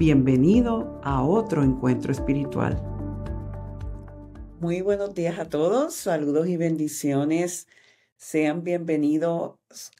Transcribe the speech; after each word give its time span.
Bienvenido 0.00 0.98
a 1.04 1.22
otro 1.22 1.62
encuentro 1.62 2.10
espiritual. 2.10 2.82
Muy 4.58 4.80
buenos 4.80 5.12
días 5.12 5.38
a 5.38 5.46
todos, 5.50 5.94
saludos 5.94 6.48
y 6.48 6.56
bendiciones. 6.56 7.68
Sean 8.16 8.64
bienvenidos 8.64 9.58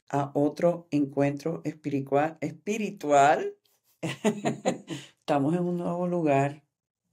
a 0.09 0.31
otro 0.33 0.87
encuentro 0.89 1.61
espiritual. 1.65 2.39
espiritual. 2.41 3.53
Estamos 5.19 5.53
en 5.53 5.65
un 5.65 5.77
nuevo 5.77 6.07
lugar. 6.07 6.63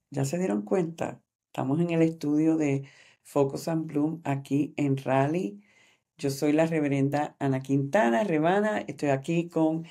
¿Ya 0.09 0.25
se 0.25 0.39
dieron 0.39 0.63
cuenta? 0.63 1.21
Estamos 1.45 1.79
en 1.79 1.91
el 1.91 2.01
estudio 2.01 2.57
de 2.57 2.89
Focus 3.21 3.67
and 3.67 3.85
Bloom 3.85 4.19
aquí 4.23 4.73
en 4.77 4.97
Raleigh. 4.97 5.61
Yo 6.17 6.31
soy 6.31 6.53
la 6.53 6.65
reverenda 6.65 7.35
Ana 7.37 7.59
Quintana 7.59 8.23
Rebana. 8.23 8.79
Estoy 8.79 9.09
aquí 9.09 9.47
con 9.47 9.85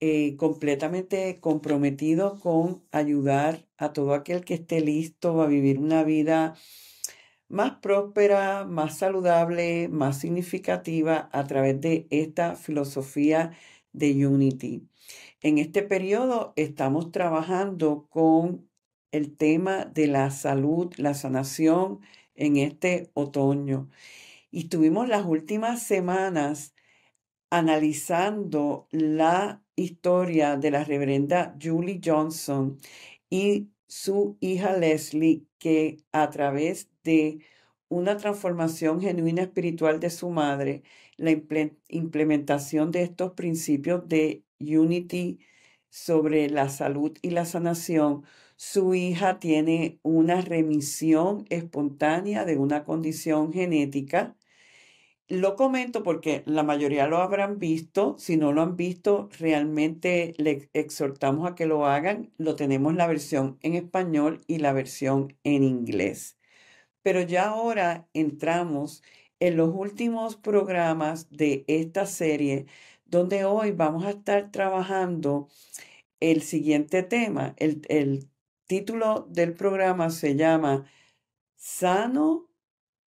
eh, 0.00 0.36
completamente 0.36 1.38
comprometido 1.40 2.40
con 2.40 2.82
ayudar 2.90 3.66
a 3.76 3.92
todo 3.92 4.14
aquel 4.14 4.44
que 4.44 4.54
esté 4.54 4.80
listo 4.80 5.40
a 5.42 5.46
vivir 5.46 5.78
una 5.78 6.02
vida 6.04 6.54
más 7.50 7.72
próspera, 7.82 8.64
más 8.64 8.98
saludable, 8.98 9.88
más 9.88 10.20
significativa 10.20 11.28
a 11.32 11.44
través 11.44 11.80
de 11.80 12.06
esta 12.10 12.56
filosofía 12.56 13.52
de 13.92 14.26
Unity. 14.26 14.88
En 15.42 15.58
este 15.58 15.82
periodo 15.82 16.52
estamos 16.56 17.12
trabajando 17.12 18.06
con 18.08 18.68
el 19.12 19.36
tema 19.36 19.84
de 19.84 20.06
la 20.06 20.30
salud, 20.30 20.92
la 20.96 21.14
sanación 21.14 22.00
en 22.34 22.56
este 22.56 23.10
otoño. 23.14 23.90
Y 24.50 24.60
estuvimos 24.60 25.08
las 25.08 25.24
últimas 25.26 25.82
semanas 25.82 26.74
analizando 27.50 28.86
la 28.92 29.62
historia 29.76 30.56
de 30.56 30.70
la 30.70 30.84
reverenda 30.84 31.56
Julie 31.60 32.00
Johnson 32.04 32.78
y 33.28 33.70
su 33.88 34.36
hija 34.40 34.76
Leslie, 34.76 35.46
que 35.60 35.98
a 36.12 36.30
través 36.30 36.90
de 37.04 37.40
una 37.88 38.16
transformación 38.16 39.00
genuina 39.00 39.42
espiritual 39.42 40.00
de 40.00 40.10
su 40.10 40.30
madre, 40.30 40.82
la 41.16 41.30
implementación 41.88 42.90
de 42.90 43.02
estos 43.02 43.32
principios 43.32 44.08
de 44.08 44.44
Unity 44.60 45.40
sobre 45.90 46.50
la 46.50 46.68
salud 46.68 47.16
y 47.22 47.30
la 47.30 47.44
sanación, 47.44 48.24
su 48.56 48.94
hija 48.94 49.38
tiene 49.38 50.00
una 50.02 50.40
remisión 50.40 51.46
espontánea 51.50 52.44
de 52.44 52.56
una 52.58 52.84
condición 52.84 53.52
genética 53.52 54.36
lo 55.30 55.54
comento 55.54 56.02
porque 56.02 56.42
la 56.44 56.64
mayoría 56.64 57.06
lo 57.06 57.18
habrán 57.18 57.60
visto. 57.60 58.16
Si 58.18 58.36
no 58.36 58.52
lo 58.52 58.62
han 58.62 58.76
visto, 58.76 59.28
realmente 59.38 60.34
les 60.38 60.68
exhortamos 60.72 61.48
a 61.48 61.54
que 61.54 61.66
lo 61.66 61.86
hagan. 61.86 62.32
Lo 62.36 62.56
tenemos 62.56 62.94
la 62.96 63.06
versión 63.06 63.56
en 63.62 63.74
español 63.74 64.40
y 64.48 64.58
la 64.58 64.72
versión 64.72 65.36
en 65.44 65.62
inglés. 65.62 66.36
Pero 67.02 67.22
ya 67.22 67.48
ahora 67.50 68.08
entramos 68.12 69.04
en 69.38 69.56
los 69.56 69.70
últimos 69.72 70.34
programas 70.36 71.30
de 71.30 71.64
esta 71.68 72.06
serie, 72.06 72.66
donde 73.06 73.44
hoy 73.44 73.70
vamos 73.70 74.04
a 74.06 74.10
estar 74.10 74.50
trabajando 74.50 75.48
el 76.18 76.42
siguiente 76.42 77.04
tema. 77.04 77.54
El, 77.56 77.82
el 77.88 78.28
título 78.66 79.28
del 79.30 79.54
programa 79.54 80.10
se 80.10 80.34
llama 80.34 80.86
Sano 81.56 82.48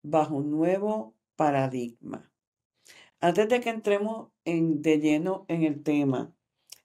bajo 0.03 0.43
nuevo 0.43 1.15
paradigma. 1.41 2.31
Antes 3.19 3.49
de 3.49 3.61
que 3.61 3.71
entremos 3.71 4.29
en, 4.45 4.83
de 4.83 4.99
lleno 4.99 5.47
en 5.49 5.63
el 5.63 5.83
tema, 5.83 6.35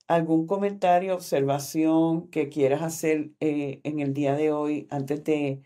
¿algún 0.07 0.47
comentario, 0.47 1.13
observación 1.13 2.29
que 2.29 2.47
quieras 2.47 2.81
hacer 2.81 3.31
eh, 3.41 3.81
en 3.83 3.99
el 3.99 4.13
día 4.13 4.33
de 4.33 4.53
hoy 4.53 4.87
antes 4.91 5.25
de 5.25 5.61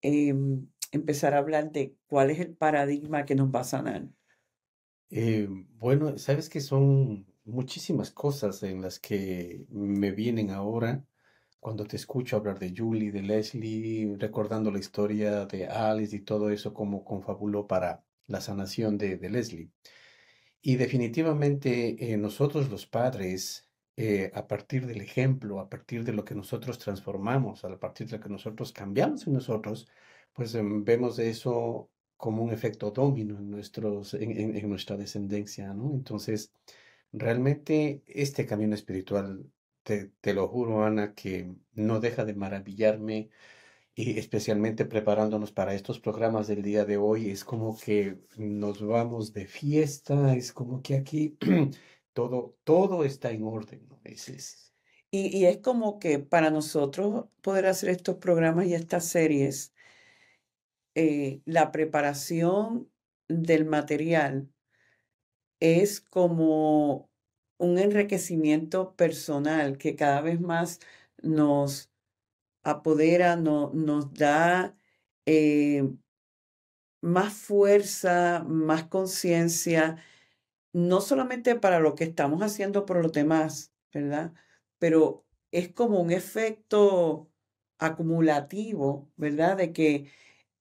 em, 0.00 0.66
empezar 0.90 1.34
a 1.34 1.38
hablar 1.38 1.70
de 1.70 1.94
cuál 2.08 2.30
es 2.30 2.40
el 2.40 2.52
paradigma 2.52 3.24
que 3.24 3.36
nos 3.36 3.54
va 3.54 3.60
a 3.60 3.64
sanar? 3.64 4.08
Eh, 5.10 5.46
bueno, 5.78 6.18
sabes 6.18 6.48
que 6.48 6.60
son 6.60 7.28
muchísimas 7.44 8.10
cosas 8.10 8.64
en 8.64 8.82
las 8.82 8.98
que 8.98 9.66
me 9.68 10.10
vienen 10.10 10.50
ahora 10.50 11.06
cuando 11.62 11.86
te 11.86 11.94
escucho 11.94 12.36
hablar 12.36 12.58
de 12.58 12.74
Julie, 12.76 13.12
de 13.12 13.22
Leslie, 13.22 14.16
recordando 14.18 14.72
la 14.72 14.80
historia 14.80 15.46
de 15.46 15.68
Alice 15.68 16.16
y 16.16 16.20
todo 16.22 16.50
eso, 16.50 16.74
como 16.74 17.04
confabuló 17.04 17.68
para 17.68 18.04
la 18.26 18.40
sanación 18.40 18.98
de, 18.98 19.16
Leslie. 19.30 19.70
Y 20.60 20.74
definitivamente 20.74 22.12
eh, 22.12 22.16
nosotros 22.16 22.68
los 22.68 22.86
padres, 22.88 23.70
eh, 23.96 24.32
a 24.34 24.48
partir 24.48 24.86
del 24.86 25.02
ejemplo, 25.02 25.60
a 25.60 25.68
partir 25.68 26.02
de 26.02 26.12
lo 26.12 26.24
que 26.24 26.34
nosotros 26.34 26.80
transformamos, 26.80 27.64
a 27.64 27.78
partir 27.78 28.08
de 28.08 28.16
lo 28.16 28.24
que 28.24 28.30
nosotros 28.30 28.72
cambiamos 28.72 29.28
en 29.28 29.34
nosotros, 29.34 29.88
pues 30.32 30.56
em, 30.56 30.84
vemos 30.84 31.20
eso 31.20 31.90
como 32.16 32.42
un 32.42 32.52
efecto 32.52 32.90
domino 32.90 33.38
en, 33.38 33.54
en 34.56 34.68
nuestra 34.68 34.96
descendencia, 34.96 35.72
¿no? 35.74 35.94
Entonces, 35.94 36.52
realmente 37.12 38.02
este 38.06 38.46
camino 38.46 38.74
espiritual 38.74 39.48
te, 39.82 40.34
lo 40.34 40.48
juro, 40.48 40.84
Ana, 40.84 41.14
que 41.14 41.54
no 41.74 42.00
deja 42.00 42.24
de 42.24 42.34
maravillarme 42.34 43.30
y 43.94 44.18
especialmente 44.18 44.84
preparándonos 44.84 45.52
para 45.52 45.74
estos 45.74 46.00
programas 46.00 46.48
del 46.48 46.62
día 46.62 46.84
de 46.84 46.96
hoy, 46.96 47.30
es 47.30 47.44
como 47.44 47.78
que 47.78 48.18
nos 48.36 48.84
vamos 48.84 49.32
de 49.32 49.46
fiesta, 49.46 50.34
es 50.34 50.52
como 50.52 50.82
que 50.82 50.96
aquí 50.96 51.36
todo, 52.12 52.56
todo 52.64 53.04
está 53.04 53.30
en 53.30 53.44
orden. 53.44 53.86
¿no? 53.88 54.00
Es, 54.04 54.72
Y, 55.10 55.36
y, 55.36 55.46
es 55.46 55.58
como 55.58 55.98
que 55.98 56.18
para 56.18 56.50
nosotros 56.50 57.26
poder 57.42 57.66
hacer 57.66 57.90
estos 57.90 58.16
programas 58.16 58.66
y 58.66 58.74
estas 58.74 59.04
series, 59.06 59.74
eh, 60.94 61.42
la 61.44 61.72
preparación 61.72 62.90
del 63.28 63.64
material 63.64 64.50
es 65.60 66.00
como 66.00 67.11
un 67.62 67.78
enriquecimiento 67.78 68.94
personal 68.96 69.78
que 69.78 69.96
cada 69.96 70.20
vez 70.20 70.40
más 70.40 70.80
nos 71.22 71.90
apodera, 72.64 73.36
nos 73.36 74.14
da 74.14 74.76
eh, 75.26 75.84
más 77.00 77.32
fuerza, 77.34 78.44
más 78.48 78.84
conciencia, 78.84 79.96
no 80.72 81.00
solamente 81.00 81.56
para 81.56 81.80
lo 81.80 81.94
que 81.94 82.04
estamos 82.04 82.42
haciendo 82.42 82.86
por 82.86 83.02
los 83.02 83.12
demás, 83.12 83.72
¿verdad? 83.92 84.34
Pero 84.78 85.26
es 85.52 85.72
como 85.72 86.00
un 86.00 86.12
efecto 86.12 87.30
acumulativo, 87.78 89.10
¿verdad? 89.16 89.56
De 89.58 89.72
que 89.72 90.10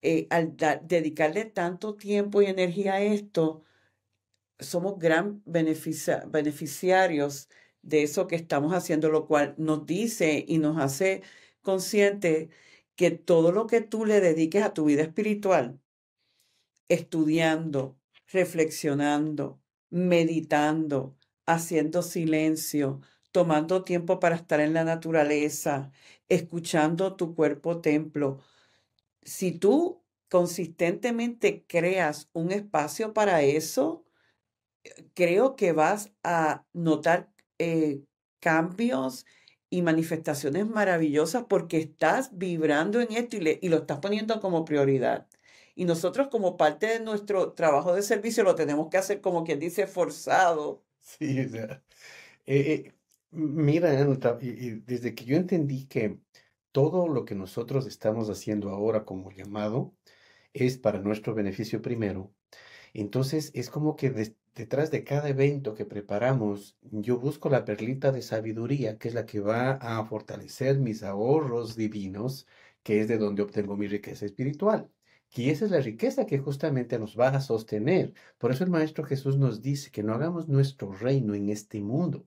eh, 0.01 0.27
al 0.31 0.55
dedicarle 0.83 1.45
tanto 1.45 1.95
tiempo 1.95 2.41
y 2.41 2.47
energía 2.47 2.95
a 2.95 3.01
esto, 3.01 3.63
somos 4.61 4.99
gran 4.99 5.41
beneficiarios 5.45 7.49
de 7.81 8.03
eso 8.03 8.27
que 8.27 8.35
estamos 8.35 8.73
haciendo, 8.73 9.09
lo 9.09 9.27
cual 9.27 9.55
nos 9.57 9.85
dice 9.85 10.45
y 10.47 10.59
nos 10.59 10.77
hace 10.77 11.23
consciente 11.61 12.49
que 12.95 13.11
todo 13.11 13.51
lo 13.51 13.67
que 13.67 13.81
tú 13.81 14.05
le 14.05 14.21
dediques 14.21 14.63
a 14.63 14.73
tu 14.73 14.85
vida 14.85 15.01
espiritual, 15.01 15.79
estudiando, 16.87 17.97
reflexionando, 18.27 19.61
meditando, 19.89 21.17
haciendo 21.45 22.03
silencio, 22.03 23.01
tomando 23.31 23.83
tiempo 23.83 24.19
para 24.19 24.35
estar 24.35 24.59
en 24.59 24.73
la 24.73 24.83
naturaleza, 24.83 25.91
escuchando 26.29 27.15
tu 27.15 27.35
cuerpo 27.35 27.81
templo, 27.81 28.39
si 29.23 29.51
tú 29.51 30.03
consistentemente 30.29 31.65
creas 31.67 32.29
un 32.33 32.51
espacio 32.51 33.13
para 33.13 33.41
eso, 33.41 34.05
creo 35.13 35.55
que 35.55 35.71
vas 35.73 36.11
a 36.23 36.65
notar 36.73 37.29
eh, 37.59 38.01
cambios 38.39 39.25
y 39.69 39.81
manifestaciones 39.81 40.67
maravillosas 40.67 41.45
porque 41.47 41.77
estás 41.77 42.37
vibrando 42.37 42.99
en 42.99 43.13
esto 43.13 43.37
y, 43.37 43.69
lo 43.69 43.77
estás 43.77 43.99
poniendo 43.99 44.39
como 44.41 44.65
prioridad. 44.65 45.27
Y 45.75 45.85
nosotros 45.85 46.27
como 46.29 46.57
parte 46.57 46.87
de 46.87 46.99
nuestro 46.99 47.53
trabajo 47.53 47.95
de 47.95 48.01
servicio 48.01 48.43
lo 48.43 48.55
tenemos 48.55 48.89
que 48.89 48.97
hacer 48.97 49.21
como 49.21 49.43
quien 49.45 49.59
dice 49.59 49.87
forzado. 49.87 50.83
Sí, 50.99 51.39
o 51.39 51.49
sea, 51.49 51.83
eh, 52.45 52.59
eh, 52.85 52.93
mira, 53.31 53.91
desde 53.91 55.15
que 55.15 55.25
yo 55.25 55.37
entendí 55.37 55.85
que 55.87 56.19
todo 56.71 57.07
lo 57.07 57.25
que 57.25 57.35
nosotros 57.35 57.87
estamos 57.87 58.29
haciendo 58.29 58.69
ahora 58.69 59.05
como 59.05 59.31
llamado 59.31 59.93
es 60.53 60.77
para 60.77 60.99
nuestro 60.99 61.33
beneficio 61.33 61.81
primero, 61.81 62.33
entonces 62.93 63.51
es 63.53 63.69
como 63.69 63.95
que 63.95 64.35
detrás 64.55 64.91
de 64.91 65.03
cada 65.03 65.29
evento 65.29 65.73
que 65.73 65.85
preparamos, 65.85 66.77
yo 66.81 67.17
busco 67.19 67.49
la 67.49 67.65
perlita 67.65 68.11
de 68.11 68.21
sabiduría, 68.21 68.97
que 68.97 69.07
es 69.09 69.13
la 69.13 69.25
que 69.25 69.39
va 69.39 69.71
a 69.73 70.03
fortalecer 70.05 70.79
mis 70.79 71.03
ahorros 71.03 71.75
divinos, 71.75 72.47
que 72.83 73.01
es 73.01 73.07
de 73.07 73.17
donde 73.17 73.41
obtengo 73.43 73.77
mi 73.77 73.87
riqueza 73.87 74.25
espiritual. 74.25 74.89
Y 75.33 75.49
esa 75.49 75.65
es 75.65 75.71
la 75.71 75.79
riqueza 75.79 76.25
que 76.25 76.39
justamente 76.39 76.99
nos 76.99 77.17
va 77.17 77.29
a 77.29 77.41
sostener. 77.41 78.13
Por 78.37 78.51
eso 78.51 78.63
el 78.65 78.69
Maestro 78.69 79.05
Jesús 79.05 79.37
nos 79.37 79.61
dice 79.61 79.89
que 79.91 80.03
no 80.03 80.13
hagamos 80.13 80.49
nuestro 80.49 80.91
reino 80.93 81.33
en 81.35 81.49
este 81.49 81.79
mundo, 81.79 82.25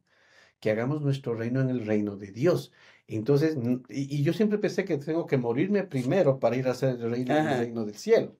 que 0.60 0.70
hagamos 0.70 1.02
nuestro 1.02 1.34
reino 1.34 1.60
en 1.60 1.70
el 1.70 1.86
reino 1.86 2.16
de 2.16 2.32
Dios. 2.32 2.72
Entonces, 3.06 3.56
y, 3.90 4.22
yo 4.22 4.32
siempre 4.32 4.58
pensé 4.58 4.84
que 4.84 4.98
tengo 4.98 5.26
que 5.26 5.36
morirme 5.36 5.84
primero 5.84 6.38
para 6.38 6.56
ir 6.56 6.68
a 6.68 6.72
hacer 6.72 6.90
el 7.00 7.10
reino, 7.10 7.36
el 7.36 7.58
reino 7.58 7.84
del 7.84 7.96
cielo. 7.96 8.38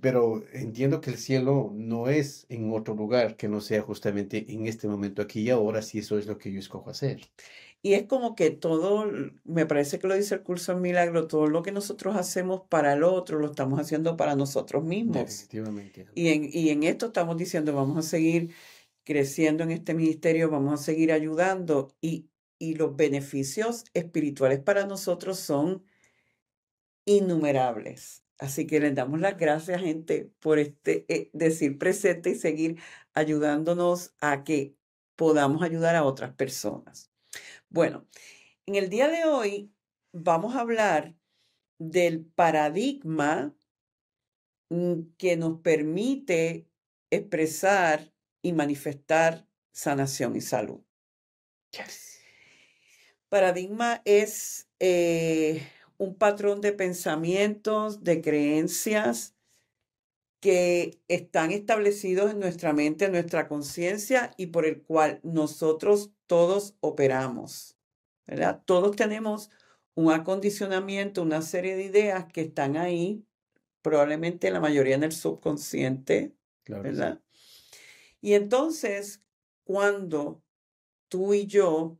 Pero 0.00 0.44
entiendo 0.52 1.00
que 1.00 1.10
el 1.10 1.16
cielo 1.16 1.72
no 1.74 2.08
es 2.08 2.46
en 2.48 2.72
otro 2.72 2.94
lugar 2.94 3.36
que 3.36 3.48
no 3.48 3.60
sea 3.60 3.82
justamente 3.82 4.46
en 4.48 4.66
este 4.66 4.86
momento 4.86 5.20
aquí 5.20 5.40
y 5.40 5.50
ahora, 5.50 5.82
si 5.82 5.98
eso 5.98 6.18
es 6.18 6.26
lo 6.26 6.38
que 6.38 6.52
yo 6.52 6.60
escojo 6.60 6.90
hacer. 6.90 7.20
Y 7.82 7.94
es 7.94 8.04
como 8.06 8.34
que 8.34 8.50
todo, 8.50 9.10
me 9.44 9.66
parece 9.66 9.98
que 9.98 10.06
lo 10.06 10.14
dice 10.14 10.34
el 10.34 10.42
curso 10.42 10.72
en 10.72 10.82
milagro, 10.82 11.26
todo 11.26 11.46
lo 11.46 11.62
que 11.62 11.72
nosotros 11.72 12.14
hacemos 12.14 12.62
para 12.68 12.92
el 12.92 13.02
otro 13.02 13.38
lo 13.38 13.46
estamos 13.46 13.80
haciendo 13.80 14.16
para 14.16 14.36
nosotros 14.36 14.84
mismos. 14.84 15.14
Definitivamente. 15.14 16.06
Y 16.14 16.28
en, 16.28 16.50
y 16.52 16.68
en 16.68 16.82
esto 16.82 17.06
estamos 17.06 17.38
diciendo, 17.38 17.72
vamos 17.74 17.96
a 17.96 18.08
seguir 18.08 18.52
creciendo 19.02 19.64
en 19.64 19.70
este 19.70 19.94
ministerio, 19.94 20.50
vamos 20.50 20.78
a 20.78 20.84
seguir 20.84 21.10
ayudando 21.10 21.96
y, 22.02 22.28
y 22.58 22.74
los 22.74 22.94
beneficios 22.94 23.84
espirituales 23.94 24.60
para 24.60 24.86
nosotros 24.86 25.38
son 25.38 25.82
innumerables. 27.06 28.22
Así 28.40 28.66
que 28.66 28.80
les 28.80 28.94
damos 28.94 29.20
las 29.20 29.36
gracias, 29.36 29.82
gente, 29.82 30.32
por 30.40 30.58
este 30.58 31.04
eh, 31.08 31.28
decir 31.34 31.78
presente 31.78 32.30
y 32.30 32.34
seguir 32.34 32.80
ayudándonos 33.12 34.14
a 34.18 34.44
que 34.44 34.74
podamos 35.14 35.62
ayudar 35.62 35.94
a 35.94 36.04
otras 36.04 36.32
personas. 36.32 37.12
Bueno, 37.68 38.08
en 38.64 38.76
el 38.76 38.88
día 38.88 39.08
de 39.08 39.26
hoy 39.26 39.70
vamos 40.12 40.56
a 40.56 40.60
hablar 40.60 41.14
del 41.78 42.24
paradigma 42.24 43.54
mm, 44.70 45.02
que 45.18 45.36
nos 45.36 45.60
permite 45.60 46.66
expresar 47.10 48.10
y 48.40 48.54
manifestar 48.54 49.46
sanación 49.70 50.34
y 50.34 50.40
salud. 50.40 50.80
Paradigma 53.28 54.00
es 54.06 54.66
eh, 54.78 55.62
un 56.00 56.14
patrón 56.14 56.62
de 56.62 56.72
pensamientos, 56.72 58.02
de 58.02 58.22
creencias 58.22 59.34
que 60.40 60.98
están 61.08 61.50
establecidos 61.50 62.30
en 62.30 62.40
nuestra 62.40 62.72
mente, 62.72 63.04
en 63.04 63.12
nuestra 63.12 63.48
conciencia 63.48 64.32
y 64.38 64.46
por 64.46 64.64
el 64.64 64.80
cual 64.80 65.20
nosotros 65.22 66.10
todos 66.26 66.74
operamos. 66.80 67.76
¿verdad? 68.26 68.62
Todos 68.64 68.96
tenemos 68.96 69.50
un 69.94 70.10
acondicionamiento, 70.10 71.20
una 71.20 71.42
serie 71.42 71.76
de 71.76 71.84
ideas 71.84 72.24
que 72.32 72.40
están 72.40 72.78
ahí, 72.78 73.26
probablemente 73.82 74.50
la 74.50 74.60
mayoría 74.60 74.94
en 74.94 75.04
el 75.04 75.12
subconsciente, 75.12 76.34
¿verdad? 76.66 77.20
Y 78.22 78.32
entonces, 78.32 79.22
cuando 79.64 80.42
tú 81.08 81.34
y 81.34 81.46
yo 81.46 81.98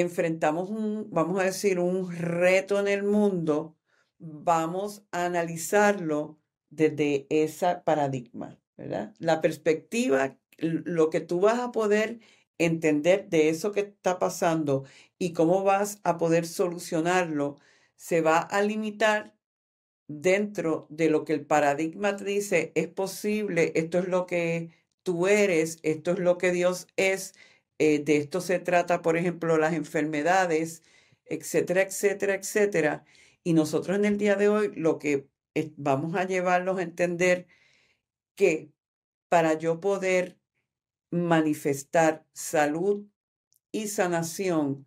enfrentamos 0.00 0.70
un, 0.70 1.08
vamos 1.10 1.40
a 1.40 1.44
decir, 1.44 1.78
un 1.78 2.12
reto 2.12 2.78
en 2.80 2.88
el 2.88 3.02
mundo, 3.02 3.76
vamos 4.18 5.04
a 5.12 5.26
analizarlo 5.26 6.38
desde 6.70 7.26
ese 7.30 7.76
paradigma, 7.84 8.58
¿verdad? 8.76 9.14
La 9.18 9.40
perspectiva, 9.40 10.38
lo 10.58 11.10
que 11.10 11.20
tú 11.20 11.40
vas 11.40 11.60
a 11.60 11.72
poder 11.72 12.20
entender 12.58 13.28
de 13.28 13.48
eso 13.48 13.72
que 13.72 13.80
está 13.80 14.18
pasando 14.18 14.84
y 15.18 15.32
cómo 15.32 15.62
vas 15.62 16.00
a 16.04 16.18
poder 16.18 16.46
solucionarlo, 16.46 17.58
se 17.96 18.20
va 18.20 18.38
a 18.38 18.62
limitar 18.62 19.34
dentro 20.08 20.86
de 20.90 21.10
lo 21.10 21.24
que 21.24 21.32
el 21.32 21.44
paradigma 21.44 22.16
te 22.16 22.24
dice, 22.24 22.72
es 22.74 22.88
posible, 22.88 23.72
esto 23.74 23.98
es 23.98 24.08
lo 24.08 24.26
que 24.26 24.70
tú 25.02 25.26
eres, 25.26 25.78
esto 25.82 26.12
es 26.12 26.18
lo 26.18 26.38
que 26.38 26.52
Dios 26.52 26.88
es, 26.96 27.34
eh, 27.78 28.00
de 28.02 28.16
esto 28.18 28.40
se 28.40 28.58
trata, 28.58 29.02
por 29.02 29.16
ejemplo, 29.16 29.58
las 29.58 29.74
enfermedades, 29.74 30.82
etcétera, 31.26 31.82
etcétera, 31.82 32.34
etcétera. 32.34 33.04
Y 33.44 33.52
nosotros 33.54 33.96
en 33.96 34.04
el 34.04 34.18
día 34.18 34.36
de 34.36 34.48
hoy 34.48 34.72
lo 34.74 34.98
que 34.98 35.28
vamos 35.76 36.14
a 36.16 36.24
llevarlos 36.24 36.78
a 36.78 36.82
entender 36.82 37.46
que 38.34 38.70
para 39.28 39.54
yo 39.54 39.80
poder 39.80 40.38
manifestar 41.10 42.26
salud 42.32 43.06
y 43.72 43.88
sanación, 43.88 44.86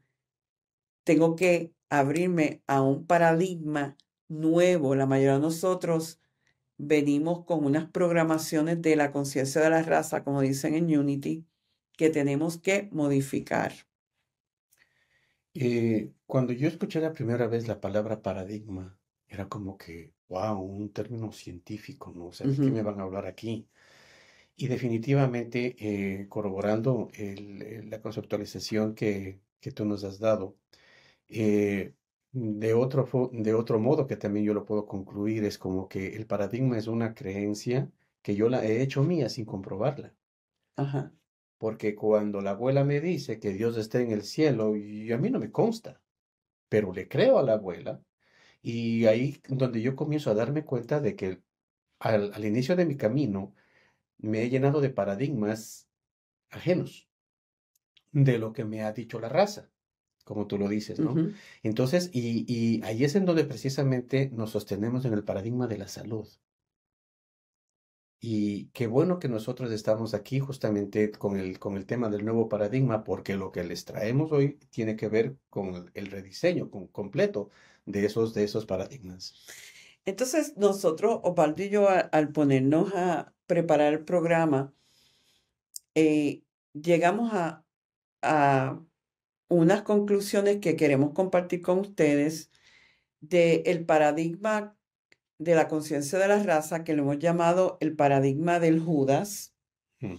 tengo 1.03 1.35
que 1.35 1.73
abrirme 1.89 2.63
a 2.67 2.81
un 2.81 3.05
paradigma 3.07 3.97
nuevo. 4.27 4.95
La 4.95 5.05
mayoría 5.05 5.35
de 5.35 5.39
nosotros 5.41 6.19
venimos 6.77 7.45
con 7.45 7.65
unas 7.65 7.89
programaciones 7.91 8.81
de 8.81 8.95
la 8.95 9.11
conciencia 9.11 9.61
de 9.61 9.69
la 9.69 9.83
raza, 9.83 10.23
como 10.23 10.41
dicen 10.41 10.75
en 10.75 10.97
Unity, 10.97 11.45
que 11.99 12.09
tenemos 12.09 12.57
que 12.57 12.87
modificar. 12.93 13.73
Eh, 15.53 16.13
cuando 16.25 16.53
yo 16.53 16.69
escuché 16.69 17.01
la 17.01 17.11
primera 17.11 17.45
vez 17.47 17.67
la 17.67 17.81
palabra 17.81 18.21
paradigma, 18.21 18.97
era 19.27 19.49
como 19.49 19.77
que, 19.77 20.13
wow, 20.29 20.61
un 20.61 20.93
término 20.93 21.33
científico, 21.33 22.13
¿no? 22.15 22.27
O 22.27 22.31
sea, 22.31 22.47
¿de 22.47 22.55
qué 22.55 22.71
me 22.71 22.83
van 22.83 23.01
a 23.01 23.03
hablar 23.03 23.25
aquí? 23.25 23.67
Y 24.55 24.67
definitivamente, 24.67 25.75
eh, 25.77 26.27
corroborando 26.29 27.09
la 27.91 28.01
conceptualización 28.01 28.95
que, 28.95 29.41
que, 29.59 29.73
tú 29.73 29.83
nos 29.83 30.05
has 30.05 30.19
dado, 30.19 30.55
eh, 31.27 31.93
de 32.31 32.73
otro, 32.73 33.29
de 33.33 33.53
otro 33.53 33.77
modo 33.81 34.07
que 34.07 34.15
también 34.15 34.45
yo 34.45 34.53
lo 34.53 34.63
puedo 34.65 34.85
concluir, 34.85 35.43
es 35.43 35.57
como 35.57 35.89
que 35.89 36.15
el 36.15 36.25
paradigma 36.27 36.77
es 36.77 36.87
una 36.87 37.13
creencia 37.13 37.91
que 38.21 38.35
yo 38.35 38.47
la 38.47 38.63
he 38.63 38.81
hecho 38.81 39.03
mía 39.03 39.27
sin 39.27 39.43
comprobarla. 39.43 40.13
Ajá. 40.77 41.11
Porque 41.59 41.93
cuando 41.95 42.41
la 42.41 42.51
abuela 42.51 42.83
me 42.83 43.01
dice 43.01 43.39
que 43.39 43.53
Dios 43.53 43.77
está 43.77 44.01
en 44.01 44.11
el 44.11 44.23
cielo, 44.23 44.75
y 44.75 45.11
a 45.11 45.19
mí 45.19 45.29
no 45.29 45.39
me 45.39 45.51
consta, 45.51 46.01
pero 46.69 46.93
le 46.93 47.07
creo 47.07 47.37
a 47.37 47.43
la 47.43 47.53
abuela, 47.53 48.01
y 48.63 49.05
ahí 49.05 49.41
donde 49.47 49.81
yo 49.81 49.95
comienzo 49.95 50.31
a 50.31 50.35
darme 50.35 50.65
cuenta 50.65 50.99
de 51.01 51.15
que 51.15 51.41
al, 51.99 52.33
al 52.33 52.45
inicio 52.45 52.75
de 52.75 52.85
mi 52.87 52.97
camino 52.97 53.53
me 54.17 54.43
he 54.43 54.49
llenado 54.49 54.81
de 54.81 54.89
paradigmas 54.89 55.87
ajenos 56.49 57.07
de 58.11 58.39
lo 58.39 58.53
que 58.53 58.65
me 58.65 58.83
ha 58.83 58.93
dicho 58.93 59.19
la 59.19 59.29
raza 59.29 59.69
como 60.29 60.45
tú 60.45 60.59
lo 60.59 60.67
dices, 60.67 60.99
¿no? 60.99 61.15
Entonces, 61.63 62.11
y, 62.13 62.45
y, 62.47 62.83
ahí 62.83 63.03
es 63.03 63.15
en 63.15 63.25
donde 63.25 63.45
precisamente 63.45 64.29
nos 64.31 64.51
sostenemos 64.51 65.03
en 65.05 65.13
el 65.13 65.23
paradigma 65.23 65.65
de 65.65 65.79
la 65.79 65.87
salud. 65.87 66.27
Y 68.21 68.65
qué 68.71 68.87
bueno 68.87 69.17
que 69.17 69.29
nosotros 69.29 69.71
estamos 69.71 70.13
aquí 70.13 70.39
justamente 70.39 71.11
con 71.11 71.37
el, 71.37 71.57
con 71.57 71.77
el 71.77 71.85
tema 71.85 72.09
del 72.09 72.25
nuevo 72.25 72.49
paradigma, 72.49 73.03
porque 73.05 73.35
lo 73.35 73.51
que 73.51 73.63
les 73.63 73.85
traemos 73.85 74.31
hoy 74.33 74.59
tiene 74.71 74.97
que 74.97 75.07
ver 75.07 75.37
con 75.49 75.89
el, 75.93 76.07
rediseño 76.07 76.69
con, 76.69 76.87
completo 76.87 77.49
de 77.85 78.05
esos, 78.05 78.33
de 78.33 78.43
esos 78.43 78.65
paradigmas. 78.65 79.35
Entonces, 80.03 80.57
nosotros, 80.57 81.21
Osvaldo 81.23 81.63
y 81.63 81.69
yo, 81.69 81.87
al 81.89 82.31
ponernos 82.33 82.93
a 82.93 83.33
preparar 83.47 83.93
el 83.93 84.03
programa, 84.03 84.73
eh, 85.95 86.43
llegamos 86.73 87.31
a, 87.33 87.63
a 88.21 88.81
unas 89.47 89.81
conclusiones 89.83 90.57
que 90.57 90.75
queremos 90.75 91.13
compartir 91.13 91.61
con 91.61 91.79
ustedes 91.79 92.51
del 93.21 93.63
el 93.65 93.85
paradigma 93.85 94.78
de 95.39 95.55
la 95.55 95.67
conciencia 95.67 96.19
de 96.19 96.27
la 96.27 96.43
raza, 96.43 96.83
que 96.83 96.93
lo 96.93 97.03
hemos 97.03 97.19
llamado 97.19 97.77
el 97.81 97.95
paradigma 97.95 98.59
del 98.59 98.79
Judas, 98.79 99.55
mm. 100.01 100.15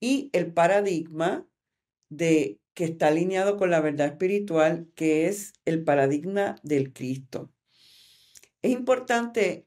y 0.00 0.30
el 0.32 0.52
paradigma 0.52 1.46
de 2.10 2.60
que 2.74 2.84
está 2.84 3.08
alineado 3.08 3.56
con 3.56 3.70
la 3.70 3.80
verdad 3.80 4.08
espiritual, 4.08 4.88
que 4.94 5.28
es 5.28 5.54
el 5.64 5.84
paradigma 5.84 6.56
del 6.62 6.92
Cristo. 6.92 7.52
Es 8.62 8.72
importante 8.72 9.66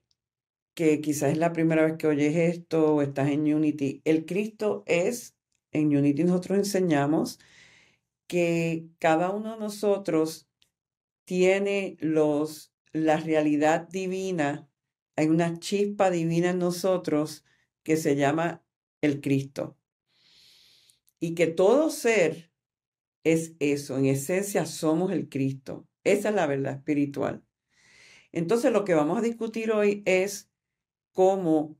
que 0.73 1.01
quizás 1.01 1.31
es 1.31 1.37
la 1.37 1.53
primera 1.53 1.85
vez 1.85 1.97
que 1.97 2.07
oyes 2.07 2.35
esto 2.35 2.95
o 2.95 3.01
estás 3.01 3.29
en 3.29 3.51
Unity, 3.51 4.01
el 4.05 4.25
Cristo 4.25 4.83
es, 4.85 5.35
en 5.71 5.95
Unity 5.95 6.23
nosotros 6.23 6.59
enseñamos 6.59 7.39
que 8.27 8.87
cada 8.99 9.31
uno 9.31 9.53
de 9.53 9.59
nosotros 9.59 10.47
tiene 11.25 11.97
los, 11.99 12.73
la 12.91 13.17
realidad 13.17 13.87
divina, 13.87 14.69
hay 15.17 15.27
una 15.27 15.59
chispa 15.59 16.12
divina 16.12 16.51
en 16.51 16.59
nosotros 16.59 17.43
que 17.83 17.97
se 17.97 18.15
llama 18.15 18.63
el 19.01 19.19
Cristo. 19.19 19.77
Y 21.19 21.33
que 21.33 21.47
todo 21.47 21.89
ser 21.89 22.51
es 23.24 23.55
eso, 23.59 23.97
en 23.97 24.05
esencia 24.05 24.65
somos 24.65 25.12
el 25.12 25.27
Cristo. 25.27 25.88
Esa 26.03 26.29
es 26.29 26.36
la 26.36 26.45
verdad 26.45 26.75
espiritual. 26.75 27.43
Entonces 28.31 28.71
lo 28.71 28.86
que 28.86 28.93
vamos 28.93 29.17
a 29.17 29.21
discutir 29.21 29.71
hoy 29.71 30.03
es 30.05 30.51
cómo 31.12 31.77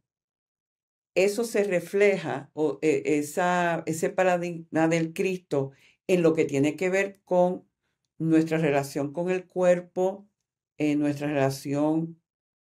eso 1.14 1.44
se 1.44 1.64
refleja, 1.64 2.50
o 2.54 2.80
eh, 2.82 3.04
esa, 3.06 3.84
ese 3.86 4.10
paradigma 4.10 4.88
del 4.88 5.14
Cristo, 5.14 5.72
en 6.08 6.24
lo 6.24 6.34
que 6.34 6.46
tiene 6.46 6.76
que 6.76 6.90
ver 6.90 7.22
con 7.24 7.68
nuestra 8.18 8.58
relación 8.58 9.14
con 9.14 9.30
el 9.30 9.46
cuerpo, 9.46 10.28
en 10.78 11.00
nuestra 11.00 11.28
relación 11.28 12.20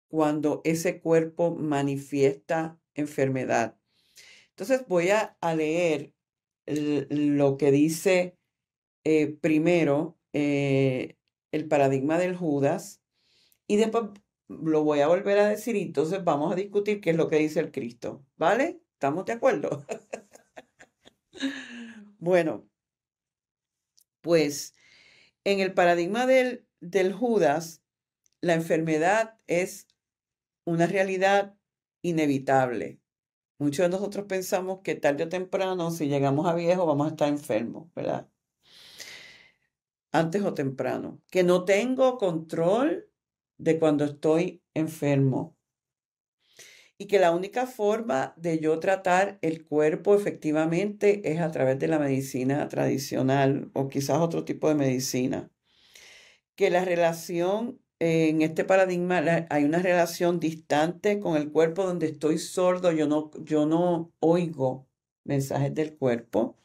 cuando 0.08 0.60
ese 0.64 1.00
cuerpo 1.00 1.54
manifiesta 1.54 2.78
enfermedad. 2.94 3.76
Entonces 4.50 4.86
voy 4.88 5.10
a, 5.10 5.36
leer 5.54 6.12
lo 6.66 7.56
que 7.56 7.70
dice 7.70 8.36
eh, 9.04 9.28
primero 9.28 10.18
eh, 10.32 11.16
el 11.52 11.68
paradigma 11.68 12.18
del 12.18 12.36
Judas 12.36 13.00
y 13.66 13.76
después 13.76 14.10
lo 14.48 14.82
voy 14.82 15.00
a 15.00 15.08
volver 15.08 15.38
a 15.38 15.48
decir 15.48 15.76
y 15.76 15.82
entonces 15.82 16.24
vamos 16.24 16.52
a 16.52 16.56
discutir 16.56 17.00
qué 17.00 17.10
es 17.10 17.16
lo 17.16 17.28
que 17.28 17.36
dice 17.36 17.60
el 17.60 17.70
Cristo. 17.70 18.24
¿Vale? 18.36 18.80
¿Estamos 18.94 19.26
de 19.26 19.34
acuerdo? 19.34 19.86
bueno, 22.18 22.68
pues 24.20 24.74
en 25.44 25.60
el 25.60 25.74
paradigma 25.74 26.26
del, 26.26 26.66
del 26.80 27.12
Judas, 27.12 27.82
la 28.40 28.54
enfermedad 28.54 29.38
es 29.46 29.88
una 30.68 30.87
realidad 30.87 31.56
inevitable. 32.02 33.00
Muchos 33.58 33.84
de 33.84 33.88
nosotros 33.88 34.26
pensamos 34.26 34.80
que 34.84 34.94
tarde 34.94 35.25
o 35.25 35.28
temprano, 35.28 35.90
si 35.90 36.08
llegamos 36.08 36.46
a 36.46 36.54
viejo, 36.54 36.87
vamos 36.87 37.06
a 37.06 37.10
estar 37.10 37.28
enfermos, 37.28 37.92
¿verdad? 37.94 38.28
Antes 40.12 40.42
o 40.42 40.54
temprano. 40.54 41.22
Que 41.30 41.42
no 41.42 41.64
tengo 41.64 42.18
control 42.18 43.10
de 43.56 43.78
cuando 43.78 44.04
estoy 44.04 44.62
enfermo. 44.75 45.56
Y 46.98 47.06
que 47.06 47.18
la 47.18 47.32
única 47.32 47.66
forma 47.66 48.34
de 48.37 48.58
yo 48.58 48.78
tratar 48.78 49.38
el 49.40 49.64
cuerpo 49.64 50.14
efectivamente 50.14 51.32
es 51.32 51.40
a 51.40 51.50
través 51.50 51.78
de 51.78 51.88
la 51.88 51.98
medicina 51.98 52.68
tradicional 52.68 53.70
o 53.72 53.88
quizás 53.88 54.18
otro 54.18 54.44
tipo 54.44 54.68
de 54.68 54.75
medicina. 54.75 55.50
Que 56.56 56.70
la 56.70 56.84
relación 56.84 57.80
en 58.00 58.42
este 58.42 58.64
paradigma 58.64 59.22
hay 59.50 59.64
una 59.64 59.80
relación 59.80 60.40
distante 60.40 61.18
con 61.20 61.36
el 61.36 61.50
cuerpo 61.50 61.84
donde 61.84 62.06
estoy 62.06 62.38
sordo, 62.38 62.92
yo 62.92 63.06
no, 63.06 63.30
yo 63.44 63.66
no 63.66 64.12
oigo 64.20 64.88
mensajes 65.24 65.74
del 65.74 65.96
cuerpo. 65.96 66.56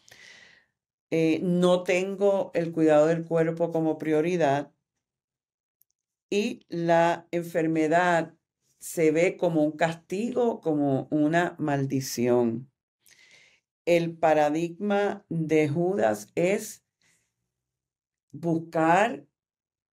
Eh, 1.12 1.40
no 1.44 1.84
tengo 1.84 2.52
el 2.56 2.72
cuidado 2.72 3.08
del 3.08 3.26
cuerpo 3.26 3.72
como 3.72 3.98
prioridad 4.00 4.72
y 6.30 6.66
la 6.70 7.28
enfermedad 7.32 8.34
se 8.80 9.12
ve 9.12 9.38
como 9.38 9.64
un 9.64 9.74
castigo, 9.74 10.60
como 10.62 11.08
una 11.12 11.56
maldición. 11.60 12.72
El 13.86 14.18
paradigma 14.18 15.26
de 15.30 15.70
Judas 15.70 16.28
es 16.36 16.84
buscar 18.32 19.28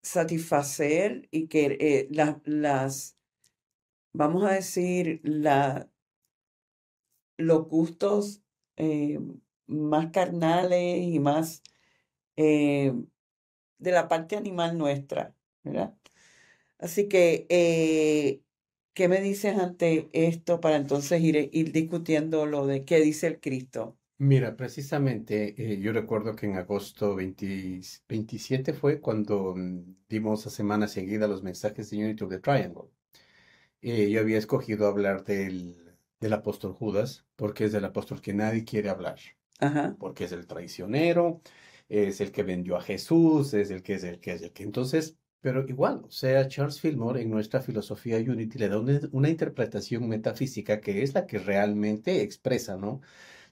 satisfacer 0.03 1.29
y 1.31 1.49
que 1.49 1.77
eh, 1.81 2.09
las, 2.45 3.17
vamos 4.15 4.45
a 4.45 4.53
decir, 4.53 5.21
la, 5.25 5.91
los 7.37 7.69
gustos 7.69 8.43
eh, 8.77 9.19
más 9.67 10.11
carnales 10.13 11.03
y 11.03 11.19
más 11.21 11.63
eh, 12.37 12.95
de 13.79 13.93
la 13.93 14.09
parte 14.09 14.37
animal 14.37 14.79
nuestra, 14.79 15.37
¿verdad? 15.65 15.97
Así 16.79 17.09
que, 17.09 17.47
¿qué 18.95 19.09
me 19.09 19.23
dices 19.23 19.59
ante 19.59 20.11
esto 20.15 20.61
para 20.61 20.77
entonces 20.79 21.23
ir, 21.23 21.51
ir 21.53 21.73
discutiendo 21.73 22.47
lo 22.47 22.67
de 22.67 22.87
qué 22.87 23.01
dice 23.01 23.29
el 23.29 23.41
Cristo? 23.41 24.00
Mira, 24.23 24.55
precisamente 24.55 25.55
eh, 25.57 25.79
yo 25.81 25.93
recuerdo 25.95 26.37
que 26.37 26.45
en 26.45 26.57
agosto 26.57 27.17
27 27.17 28.75
fue 28.75 29.01
cuando 29.01 29.55
mm, 29.57 29.97
dimos 30.11 30.47
a 30.47 30.51
semana 30.51 30.89
seguida 30.89 31.27
los 31.27 31.43
mensajes 31.43 31.89
de 31.89 32.05
Unity 32.05 32.25
of 32.25 32.31
the 32.31 32.39
Triangle. 32.39 32.91
Eh, 33.81 34.11
yo 34.11 34.21
había 34.21 34.37
escogido 34.37 34.87
hablar 34.89 35.25
del, 35.25 35.97
del 36.21 36.33
apóstol 36.35 36.75
Judas 36.75 37.25
porque 37.35 37.65
es 37.65 37.73
el 37.73 37.85
apóstol 37.87 38.21
que 38.21 38.35
nadie 38.35 38.65
quiere 38.65 38.91
hablar, 38.91 39.19
Ajá. 39.59 39.97
porque 39.99 40.25
es 40.25 40.33
el 40.33 40.47
traicionero, 40.47 41.41
es 41.89 42.21
el 42.21 42.31
que 42.31 42.43
vendió 42.43 42.77
a 42.77 42.83
Jesús, 42.83 43.55
es 43.55 43.71
el 43.71 43.83
que 43.83 43.95
es 43.95 44.05
el 44.05 44.21
que 44.21 44.35
es 44.35 44.43
el 44.43 44.53
que. 44.53 44.65
Entonces, 44.65 45.17
pero 45.41 45.67
igual, 45.67 46.03
o 46.05 46.11
sea, 46.11 46.47
Charles 46.47 46.79
Fillmore 46.81 47.23
en 47.23 47.31
nuestra 47.31 47.63
filosofía 47.63 48.19
Unity 48.19 48.59
le 48.59 48.69
da 48.69 48.79
una, 49.13 49.31
interpretación 49.31 50.07
metafísica 50.09 50.81
que 50.83 51.03
es 51.03 51.15
la 51.15 51.27
que 51.27 51.39
realmente 51.39 52.21
expresa, 52.23 52.77
¿no? 52.77 53.01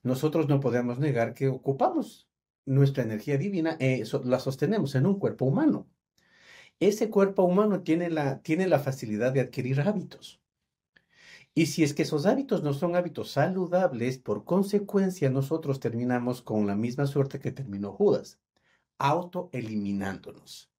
Nosotros 0.02 0.48
no 0.48 0.60
podemos 0.60 0.98
negar 0.98 1.34
que 1.34 1.48
ocupamos 1.48 2.28
nuestra 2.66 3.02
energía 3.02 3.38
divina, 3.38 3.76
eh, 3.80 4.04
la 4.24 4.38
sostenemos 4.38 4.94
en 4.94 5.06
un 5.06 5.18
cuerpo 5.18 5.46
humano. 5.46 5.88
Ese 6.80 7.10
cuerpo 7.10 7.42
humano 7.42 7.82
tiene 7.82 8.10
la, 8.10 8.40
tiene 8.42 8.68
la 8.68 8.78
facilidad 8.78 9.32
de 9.32 9.40
adquirir 9.40 9.80
hábitos. 9.80 10.40
Y 11.54 11.66
si 11.66 11.82
es 11.82 11.92
que 11.92 12.02
esos 12.02 12.24
hábitos 12.26 12.62
no 12.62 12.72
son 12.72 12.94
hábitos 12.94 13.32
saludables, 13.32 14.18
por 14.18 14.44
consecuencia 14.44 15.28
nosotros 15.28 15.80
terminamos 15.80 16.40
con 16.40 16.66
la 16.66 16.76
misma 16.76 17.06
suerte 17.06 17.40
que 17.40 17.50
terminó 17.50 17.92
Judas, 17.92 18.38
autoeliminándonos. 18.98 20.70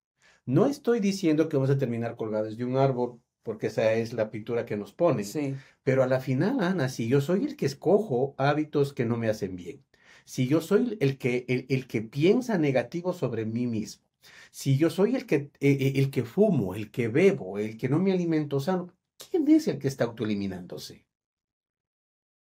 No 0.46 0.68
estoy 0.68 1.00
diciendo 1.02 1.50
que 1.50 1.58
vamos 1.58 1.70
a 1.70 1.78
terminar 1.78 2.16
colgados 2.16 2.58
de 2.58 2.64
un 2.64 2.78
árbol, 2.78 3.22
porque 3.44 3.68
esa 3.68 3.94
es 3.94 4.14
la 4.14 4.30
pintura 4.30 4.66
que 4.66 4.78
nos 4.78 4.94
pone. 4.94 5.24
Sí. 5.24 5.56
Pero 5.84 6.04
a 6.04 6.08
la 6.08 6.20
final, 6.20 6.62
Ana, 6.62 6.90
si 6.90 7.08
yo 7.08 7.22
soy 7.22 7.46
el 7.46 7.56
que 7.56 7.66
escojo 7.66 8.36
hábitos 8.38 8.94
que 8.94 9.06
no 9.06 9.18
me 9.18 9.30
hacen 9.30 9.56
bien, 9.56 9.84
si 10.26 10.48
yo 10.48 10.62
soy 10.62 10.98
el 11.00 11.18
que, 11.18 11.46
el, 11.70 11.88
que 11.88 12.02
piensa 12.02 12.58
negativo 12.58 13.14
sobre 13.14 13.46
mí 13.46 13.68
mismo, 13.68 14.04
si 14.52 14.78
yo 14.78 14.90
soy 14.90 15.16
el 15.16 15.26
que, 15.26 15.52
e, 15.60 15.72
e, 15.72 16.00
el 16.00 16.12
que 16.12 16.24
fumo, 16.24 16.76
el 16.76 16.92
que 16.92 17.08
bebo, 17.08 17.58
el 17.58 17.78
que 17.78 17.90
no 17.90 18.00
me 18.00 18.12
alimento 18.12 18.60
sano, 18.60 18.94
¿quién 19.18 19.48
es 19.48 19.68
el 19.68 19.80
que 19.80 19.88
está 19.88 20.04
autoeliminándose? 20.06 21.06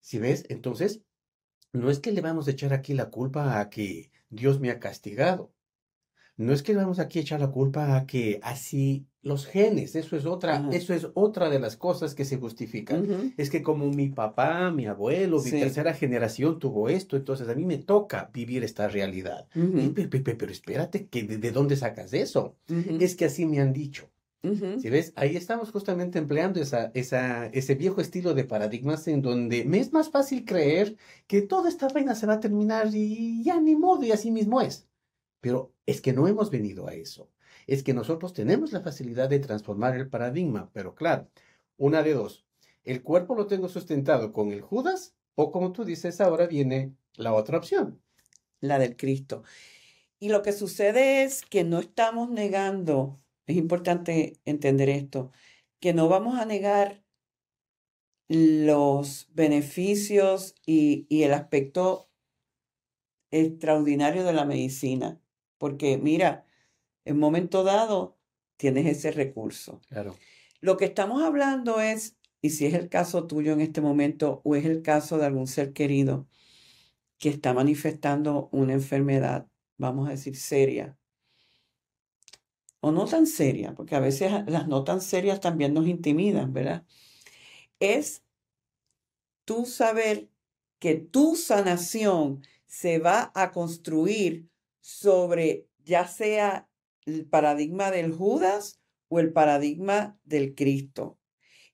Si 0.01 0.19
ves, 0.19 0.45
entonces, 0.49 1.01
no 1.71 1.89
es 1.89 1.99
que 1.99 2.11
le 2.11 2.21
vamos 2.21 2.47
a 2.47 2.51
echar 2.51 2.73
aquí 2.73 2.93
la 2.93 3.09
culpa 3.09 3.59
a 3.59 3.69
que 3.69 4.11
Dios 4.29 4.59
me 4.59 4.69
ha 4.69 4.79
castigado. 4.79 5.53
No 6.37 6.53
es 6.53 6.61
que 6.63 6.75
vamos 6.75 6.99
aquí 6.99 7.19
a 7.19 7.21
echar 7.21 7.39
la 7.39 7.51
culpa 7.51 7.95
a 7.95 8.05
que 8.05 8.39
así 8.43 9.07
los 9.23 9.45
genes, 9.45 9.95
eso 9.95 10.17
es 10.17 10.25
otra, 10.25 10.69
eso 10.73 10.93
es 10.93 11.07
otra 11.13 11.49
de 11.49 11.57
las 11.57 11.77
cosas 11.77 12.13
que 12.13 12.25
se 12.25 12.37
justifican. 12.37 13.33
Es 13.37 13.49
que 13.49 13.63
como 13.63 13.87
mi 13.87 14.09
papá, 14.09 14.69
mi 14.69 14.85
abuelo, 14.85 15.41
mi 15.41 15.49
tercera 15.49 15.93
generación 15.93 16.59
tuvo 16.59 16.89
esto, 16.89 17.15
entonces 17.15 17.47
a 17.47 17.55
mí 17.55 17.63
me 17.63 17.77
toca 17.77 18.29
vivir 18.33 18.63
esta 18.63 18.87
realidad. 18.89 19.47
pero, 19.53 20.51
espérate, 20.51 21.07
¿que 21.07 21.23
de, 21.23 21.51
dónde 21.51 21.77
sacas 21.77 22.13
eso? 22.13 22.57
Es 22.99 23.15
que 23.15 23.25
así 23.25 23.45
me 23.45 23.59
han 23.61 23.71
dicho. 23.71 24.09
Si 24.79 24.89
ves, 24.89 25.13
ahí 25.15 25.37
estamos 25.37 25.71
justamente 25.71 26.19
empleando 26.19 26.59
esa, 26.59 26.91
esa, 26.93 27.45
ese 27.47 27.75
viejo 27.75 28.01
estilo 28.01 28.33
de 28.33 28.43
paradigmas 28.43 29.07
en 29.07 29.21
donde 29.21 29.63
me 29.63 29.79
es 29.79 29.93
más 29.93 30.09
fácil 30.09 30.43
creer 30.43 30.97
que 31.27 31.41
toda 31.41 31.69
esta 31.69 31.87
vaina 31.87 32.13
se 32.13 32.27
va 32.27 32.33
a 32.33 32.39
terminar 32.41 32.89
y 32.93 33.41
ya 33.41 33.61
ni 33.61 33.77
modo 33.77 34.03
y 34.03 34.11
así 34.11 34.31
mismo 34.31 34.59
es. 34.59 34.85
Pero 35.39 35.71
es 35.85 36.01
que 36.01 36.11
no 36.11 36.27
hemos 36.27 36.51
venido 36.51 36.89
a 36.89 36.93
eso. 36.93 37.29
Es 37.67 37.83
que 37.83 37.93
nosotros 37.93 38.33
tenemos 38.33 38.71
la 38.71 38.81
facilidad 38.81 39.29
de 39.29 39.39
transformar 39.39 39.95
el 39.95 40.09
paradigma, 40.09 40.69
pero 40.73 40.95
claro, 40.95 41.27
una 41.77 42.03
de 42.03 42.13
dos. 42.13 42.45
El 42.83 43.01
cuerpo 43.03 43.35
lo 43.35 43.47
tengo 43.47 43.69
sustentado 43.69 44.33
con 44.33 44.51
el 44.51 44.61
Judas 44.61 45.15
o 45.35 45.51
como 45.51 45.71
tú 45.71 45.85
dices, 45.85 46.21
ahora 46.21 46.47
viene 46.47 46.93
la 47.15 47.33
otra 47.33 47.57
opción. 47.57 48.01
La 48.59 48.79
del 48.79 48.95
Cristo. 48.95 49.43
Y 50.19 50.29
lo 50.29 50.41
que 50.41 50.53
sucede 50.53 51.23
es 51.23 51.43
que 51.43 51.63
no 51.63 51.79
estamos 51.79 52.29
negando, 52.29 53.17
es 53.45 53.57
importante 53.57 54.39
entender 54.45 54.89
esto, 54.89 55.31
que 55.79 55.93
no 55.93 56.07
vamos 56.07 56.39
a 56.39 56.45
negar 56.45 57.03
los 58.29 59.27
beneficios 59.33 60.55
y, 60.65 61.05
y 61.09 61.23
el 61.23 61.33
aspecto 61.33 62.09
extraordinario 63.31 64.23
de 64.23 64.33
la 64.33 64.45
medicina. 64.45 65.19
Porque 65.57 65.97
mira, 65.97 66.45
en 67.05 67.19
momento 67.19 67.63
dado 67.63 68.17
tienes 68.57 68.85
ese 68.85 69.11
recurso. 69.11 69.81
Claro. 69.89 70.15
Lo 70.61 70.77
que 70.77 70.85
estamos 70.85 71.21
hablando 71.23 71.79
es 71.79 72.17
y 72.43 72.49
si 72.49 72.65
es 72.65 72.73
el 72.73 72.89
caso 72.89 73.25
tuyo 73.25 73.53
en 73.53 73.61
este 73.61 73.79
momento 73.79 74.41
o 74.43 74.55
es 74.55 74.65
el 74.65 74.81
caso 74.81 75.17
de 75.17 75.25
algún 75.25 75.47
ser 75.47 75.71
querido 75.71 76.27
que 77.17 77.29
está 77.29 77.53
manifestando 77.53 78.49
una 78.51 78.73
enfermedad, 78.73 79.47
vamos 79.77 80.09
a 80.09 80.11
decir, 80.11 80.35
seria, 80.35 80.97
o 82.81 82.91
no 82.91 83.05
tan 83.05 83.27
seria, 83.27 83.73
porque 83.75 83.95
a 83.95 84.01
veces 84.01 84.29
las 84.47 84.67
no 84.67 84.83
tan 84.83 84.99
serias 84.99 85.39
también 85.39 85.73
nos 85.73 85.87
intimidan, 85.87 86.51
¿verdad? 86.51 86.85
Es 87.79 88.25
tú 89.45 89.65
saber 89.65 90.29
que 90.79 90.95
tu 90.95 91.37
sanación 91.37 92.45
se 92.65 92.99
va 92.99 93.31
a 93.35 93.53
construir 93.53 94.49
sobre 94.81 95.69
ya 95.85 96.09
sea 96.09 96.69
el 97.05 97.25
paradigma 97.25 97.91
del 97.91 98.11
Judas 98.11 98.81
o 99.07 99.19
el 99.19 99.33
paradigma 99.33 100.19
del 100.23 100.55
Cristo. 100.55 101.19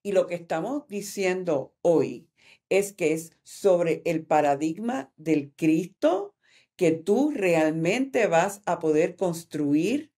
Y 0.02 0.12
lo 0.14 0.28
que 0.28 0.36
estamos 0.36 0.88
diciendo 0.88 1.76
hoy 1.82 2.30
es 2.70 2.94
que 2.94 3.14
es 3.14 3.32
sobre 3.44 4.02
el 4.06 4.26
paradigma 4.26 5.12
del 5.18 5.54
Cristo 5.56 6.36
que 6.76 6.92
tú 6.92 7.32
realmente 7.36 8.28
vas 8.28 8.62
a 8.66 8.80
poder 8.80 9.16
construir 9.16 10.14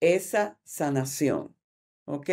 esa 0.00 0.58
sanación. 0.64 1.54
¿Ok? 2.06 2.30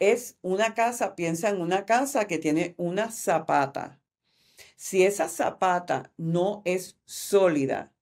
Es 0.00 0.38
una 0.42 0.74
casa, 0.74 1.14
piensa 1.14 1.48
en 1.48 1.60
una 1.60 1.86
casa 1.86 2.26
que 2.26 2.38
tiene 2.38 2.74
una 2.76 3.12
zapata. 3.12 4.00
Si 4.74 5.04
esa 5.04 5.28
zapata 5.28 6.12
no 6.16 6.62
es 6.64 6.98
sólida, 7.04 7.93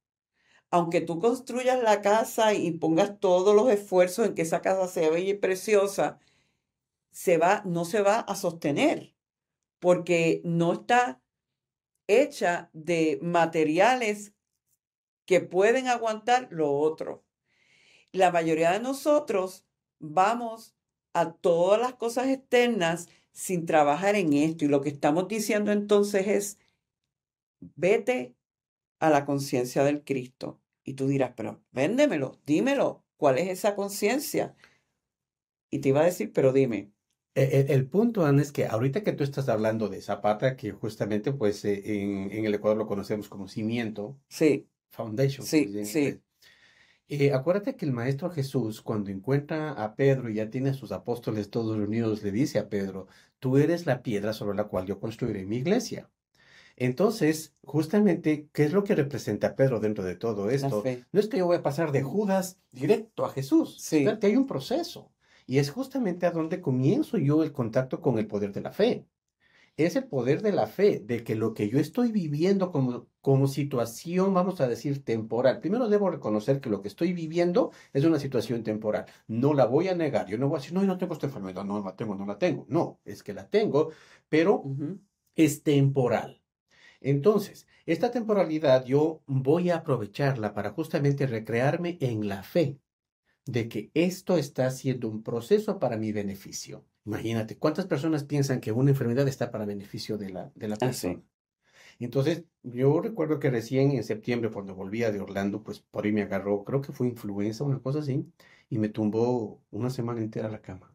aunque 0.73 1.03
tú 1.03 1.21
construyas 1.21 1.83
la 1.83 2.01
casa 2.01 2.55
y 2.55 2.73
pongas 2.73 3.21
todos 3.21 3.55
los 3.55 3.71
esfuerzos 3.71 4.27
en 4.27 4.35
que 4.35 4.43
esa 4.43 4.63
casa 4.63 4.89
sea 4.89 5.11
bella 5.11 5.33
y 5.33 5.35
preciosa, 5.35 6.19
se 7.13 7.37
va, 7.37 7.63
no 7.67 7.85
se 7.85 8.01
va 8.01 8.21
a 8.21 8.35
sostener 8.35 9.15
porque 9.79 10.41
no 10.45 10.73
está 10.73 11.21
hecha 12.07 12.71
de 12.73 13.19
materiales 13.21 14.33
que 15.27 15.41
pueden 15.41 15.89
aguantar 15.89 16.49
lo 16.51 16.73
otro. 16.73 17.23
La 18.13 18.31
mayoría 18.33 18.73
de 18.73 18.81
nosotros 18.81 19.67
vamos 19.99 20.75
a 21.13 21.33
todas 21.35 21.81
las 21.81 21.95
cosas 21.95 22.29
externas 22.29 23.09
sin 23.33 23.67
trabajar 23.67 24.17
en 24.17 24.33
esto. 24.33 24.65
Y 24.65 24.69
lo 24.69 24.81
que 24.81 24.89
estamos 24.89 25.29
diciendo 25.29 25.71
entonces 25.71 26.27
es, 26.29 26.59
vete 27.61 28.35
a 29.01 29.11
la 29.11 29.27
conciencia 29.27 29.85
del 29.85 30.03
Cristo. 30.03 30.62
Y 30.85 30.95
tú 30.95 31.07
dirás, 31.07 31.33
pero 31.37 31.63
véndemelo, 31.71 32.41
dímelo, 32.45 33.05
¿cuál 33.17 33.39
es 33.39 33.49
esa 33.49 33.75
conciencia? 33.75 34.55
Y 35.71 35.79
te 35.79 35.91
iba 35.91 36.01
a 36.01 36.05
decir, 36.05 36.33
pero 36.33 36.53
dime. 36.53 36.93
E, 37.35 37.43
e, 37.43 37.75
el, 37.75 37.89
punto, 37.89 38.27
Ana, 38.27 38.43
es 38.43 38.53
que 38.53 38.67
ahorita 38.67 39.03
que 39.03 39.13
tú 39.13 39.25
estás 39.25 39.49
hablando 39.49 39.89
de 39.89 40.03
Zapata, 40.03 40.57
que 40.57 40.73
justamente 40.73 41.33
pues 41.33 41.65
eh, 41.65 42.03
en, 42.03 42.31
en 42.31 42.45
el 42.45 42.55
Ecuador 42.55 42.77
lo 42.77 42.87
conocemos 42.87 43.29
como 43.29 43.49
cimiento. 43.49 44.19
Sí. 44.29 44.69
Foundation. 44.91 45.47
Sí, 45.47 45.85
sí. 45.85 46.21
Eh, 47.09 47.33
acuérdate 47.33 47.77
que 47.77 47.85
el 47.85 47.93
Maestro 47.93 48.31
Jesús, 48.31 48.81
cuando 48.81 49.11
encuentra 49.11 49.73
a 49.73 49.97
Pedro 49.97 50.31
y 50.31 50.35
ya 50.35 50.49
tiene 50.49 50.71
a 50.71 50.75
sus 50.75 50.93
apóstoles 50.93 51.51
todos 51.51 51.77
reunidos, 51.77 52.23
le 52.23 52.33
dice 52.33 52.59
a 52.59 52.69
Pedro, 52.69 53.07
tú 53.39 53.59
eres 53.59 53.87
la 53.87 54.03
piedra 54.03 54.33
sobre 54.33 54.57
la 54.57 54.65
cual 54.65 54.87
yo 54.87 54.99
construiré 54.99 55.45
mi 55.45 55.59
iglesia. 55.59 56.11
Entonces, 56.77 57.55
justamente, 57.63 58.49
¿qué 58.53 58.65
es 58.65 58.73
lo 58.73 58.85
que 58.85 58.95
representa 58.95 59.55
Pedro 59.55 59.81
dentro 59.81 60.05
de 60.05 60.17
todo 60.17 60.51
esto? 60.51 60.83
No 61.13 61.21
es 61.21 61.29
que 61.29 61.39
yo 61.39 61.47
voy 61.47 61.57
a 61.57 61.63
pasar 61.63 61.93
de 61.93 62.03
Judas 62.03 62.59
directo 62.71 63.25
a 63.25 63.31
Jesús. 63.31 63.77
Sí. 63.81 64.05
Que 64.21 64.27
hay 64.27 64.37
un 64.37 64.47
proceso. 64.47 65.13
Y 65.47 65.59
es 65.59 65.71
justamente 65.71 66.27
a 66.27 66.31
donde 66.31 66.61
comienzo 66.61 67.19
yo 67.19 67.43
el 67.43 67.53
contacto 67.53 68.01
con 68.01 68.19
el 68.19 68.27
poder 68.27 68.53
de 68.53 68.61
la 68.61 68.73
fe. 68.73 69.07
Es 69.77 69.97
el 69.97 70.05
poder 70.05 70.43
de 70.43 70.53
la 70.53 70.67
fe, 70.67 71.01
de 71.01 71.25
que 71.25 71.35
lo 71.35 71.55
que 71.55 71.69
yo 71.69 71.79
estoy 71.79 72.13
viviendo 72.13 72.71
como, 72.71 73.09
como 73.23 73.49
situación, 73.49 74.35
vamos 74.35 74.61
a 74.61 74.69
decir, 74.69 75.03
temporal. 75.03 75.61
Primero 75.61 75.89
debo 75.89 76.11
reconocer 76.11 76.61
que 76.61 76.69
lo 76.69 76.83
que 76.83 76.89
estoy 76.89 77.15
viviendo 77.15 77.73
es 77.95 78.05
una 78.05 78.19
situación 78.19 78.65
temporal. 78.65 79.07
No 79.29 79.55
la 79.55 79.65
voy 79.65 79.89
a 79.89 79.95
negar. 79.95 80.27
Yo 80.27 80.37
no 80.37 80.49
voy 80.49 80.59
a 80.59 80.61
decir, 80.61 80.75
no, 80.75 80.83
yo 80.83 80.89
no 80.89 80.99
tengo 80.99 81.15
esta 81.15 81.27
enfermedad, 81.27 81.65
no 81.65 81.83
la 81.83 81.97
tengo, 81.97 82.15
no 82.15 82.27
la 82.27 82.37
tengo. 82.37 82.67
No, 82.69 83.01
es 83.05 83.23
que 83.23 83.33
la 83.33 83.49
tengo, 83.49 83.91
pero 84.29 84.63
es 85.35 85.63
temporal. 85.63 86.42
Entonces, 87.03 87.67
esta 87.87 88.11
temporalidad 88.11 88.85
yo 88.85 89.23
voy 89.27 89.71
a 89.71 89.77
aprovecharla 89.77 90.55
para 90.55 90.71
justamente 90.71 91.27
recrearme 91.27 91.99
en 92.01 92.29
la 92.29 92.43
fe 92.43 92.79
de 93.45 93.69
que 93.69 93.91
esto 93.95 94.37
está 94.37 94.71
siendo 94.71 95.09
un 95.09 95.23
proceso 95.23 95.79
para 95.79 95.97
mi 95.97 96.13
beneficio. 96.13 96.85
Imagínate, 97.05 97.59
¿cuántas 97.59 97.87
personas 97.87 98.25
piensan 98.25 98.61
que 98.61 98.71
una 98.71 98.91
enfermedad 98.91 99.27
está 99.27 99.51
para 99.51 99.65
beneficio 99.65 100.17
de 100.17 100.31
la, 100.31 100.53
de 100.55 100.69
la 100.69 100.77
ah, 100.77 100.87
persona? 100.87 101.23
Entonces, 101.99 102.45
yo 102.63 103.01
recuerdo 103.01 103.39
que 103.39 103.51
recién 103.51 103.93
en 103.93 104.05
septiembre, 104.05 104.51
cuando 104.51 104.75
volvía 104.75 105.11
de 105.11 105.21
Orlando, 105.21 105.63
pues 105.63 105.81
por 105.81 106.05
ahí 106.05 106.13
me 106.13 106.23
agarró, 106.23 106.65
creo 106.65 106.81
que 106.81 106.93
fue 106.93 107.09
influenza, 107.09 107.65
una 107.65 107.81
cosa 107.81 108.01
así, 108.01 108.27
y 108.71 108.79
me 108.79 108.89
tumbó 108.89 109.61
una 109.71 109.91
semana 109.91 110.21
entera 110.21 110.49
a 110.49 110.51
la 110.51 110.63
cama. 110.63 110.92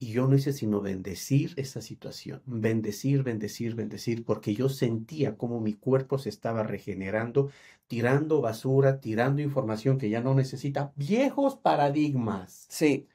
Y 0.00 0.12
yo 0.12 0.28
no 0.28 0.36
hice 0.36 0.52
sino 0.52 0.80
bendecir 0.80 1.54
esa 1.56 1.80
situación, 1.82 2.40
bendecir, 2.46 3.24
bendecir, 3.24 3.74
bendecir, 3.74 4.24
porque 4.24 4.54
yo 4.54 4.68
sentía 4.68 5.36
como 5.36 5.60
mi 5.60 5.74
cuerpo 5.74 6.18
se 6.18 6.28
estaba 6.28 6.62
regenerando, 6.62 7.50
tirando 7.88 8.40
basura, 8.40 9.00
tirando 9.00 9.42
información 9.42 9.98
que 9.98 10.08
ya 10.08 10.20
no 10.20 10.34
necesita, 10.34 10.92
viejos 10.96 11.56
paradigmas. 11.56 12.66
Sí. 12.68 13.08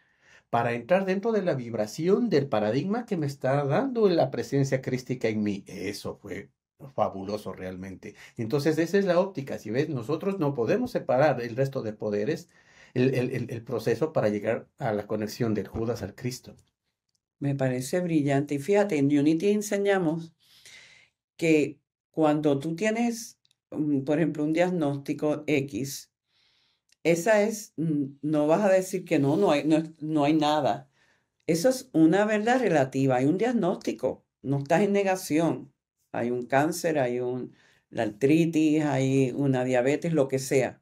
Para 0.49 0.73
entrar 0.73 1.05
dentro 1.05 1.31
de 1.31 1.41
la 1.43 1.55
vibración 1.55 2.29
del 2.29 2.47
paradigma 2.49 3.05
que 3.05 3.17
me 3.17 3.27
está 3.27 3.65
dando 3.65 4.09
la 4.09 4.31
presencia 4.31 4.81
crística 4.81 5.27
en 5.29 5.43
mí. 5.43 5.63
Eso 5.67 6.15
fue 6.17 6.51
fabuloso 6.95 7.53
realmente. 7.53 8.15
Entonces, 8.37 8.77
esa 8.77 8.97
es 8.97 9.05
la 9.05 9.19
óptica. 9.19 9.57
Si 9.57 9.71
ves, 9.71 9.89
nosotros 9.89 10.39
no 10.39 10.53
podemos 10.53 10.91
separar 10.91 11.41
el 11.41 11.55
resto 11.55 11.81
de 11.81 11.93
poderes, 11.93 12.49
el, 12.93 13.13
el, 13.15 13.49
el 13.49 13.63
proceso 13.63 14.13
para 14.13 14.29
llegar 14.29 14.69
a 14.77 14.93
la 14.93 15.07
conexión 15.07 15.53
del 15.53 15.67
Judas 15.67 16.01
al 16.03 16.15
Cristo. 16.15 16.55
Me 17.43 17.55
parece 17.55 17.99
brillante. 17.99 18.55
Y 18.55 18.59
fíjate, 18.59 18.97
en 18.97 19.07
Unity 19.07 19.49
enseñamos 19.49 20.33
que 21.35 21.81
cuando 22.11 22.57
tú 22.57 22.73
tienes, 22.73 23.37
mm, 23.71 24.03
por 24.05 24.17
ejemplo, 24.19 24.45
un 24.45 24.53
diagnóstico 24.53 25.43
X, 25.47 26.13
esa 27.03 27.41
es, 27.43 27.73
mm, 27.77 28.19
no 28.21 28.47
vas 28.47 28.61
a 28.61 28.69
decir 28.69 29.03
que 29.05 29.19
no, 29.19 29.35
no 29.37 29.51
hay, 29.51 29.65
no, 29.65 30.23
hay 30.23 30.33
nada. 30.33 30.89
Eso 31.47 31.69
es 31.69 31.89
una 31.93 32.25
verdad 32.25 32.61
relativa. 32.61 33.17
Hay 33.17 33.25
un 33.25 33.37
diagnóstico, 33.37 34.25
no 34.41 34.59
estás 34.59 34.83
en 34.83 34.93
negación. 34.93 35.73
Hay 36.13 36.31
un 36.31 36.45
cáncer, 36.45 36.99
hay 36.99 37.19
un, 37.19 37.53
artritis, 37.97 38.83
hay 38.85 39.31
una 39.35 39.65
diabetes, 39.65 40.13
lo 40.13 40.29
que 40.29 40.39
sea. 40.39 40.81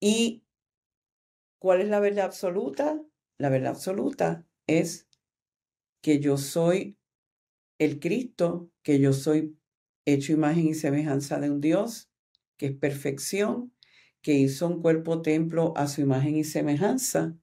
¿Y 0.00 0.44
cuál 1.58 1.80
es 1.80 1.88
la 1.88 2.00
verdad 2.00 2.26
absoluta? 2.26 3.00
La 3.38 3.48
verdad 3.48 3.70
absoluta 3.72 4.46
es 4.66 5.08
que 6.00 6.20
yo 6.20 6.36
soy 6.36 6.98
el 7.78 7.98
Cristo, 8.00 8.70
que 8.82 9.00
yo 9.00 9.12
soy 9.12 9.58
hecho 10.04 10.32
imagen 10.32 10.68
y 10.68 10.74
semejanza 10.74 11.40
de 11.40 11.50
un 11.50 11.60
Dios, 11.60 12.10
que 12.56 12.66
es 12.66 12.72
perfección, 12.76 13.74
que 14.22 14.34
hizo 14.34 14.66
un 14.66 14.80
cuerpo 14.80 15.22
templo 15.22 15.74
a 15.76 15.86
su 15.86 16.00
imagen 16.00 16.36
y 16.36 16.44
semejanza, 16.44 17.36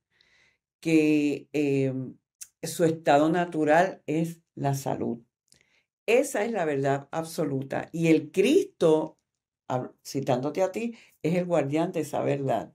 que 0.80 1.48
em, 1.54 2.18
su 2.64 2.84
estado 2.86 3.30
natural 3.30 4.02
es 4.08 4.42
la 4.56 4.74
salud. 4.74 5.20
Esa 6.08 6.44
es 6.44 6.52
la 6.52 6.66
verdad 6.66 7.08
absoluta. 7.12 7.90
Y 7.92 8.08
el 8.08 8.32
Cristo, 8.32 9.20
citándote 10.06 10.62
a 10.62 10.72
ti, 10.72 10.96
es 11.22 11.36
el 11.36 11.46
guardián 11.46 11.92
de 11.92 12.02
esa 12.02 12.22
verdad. 12.22 12.74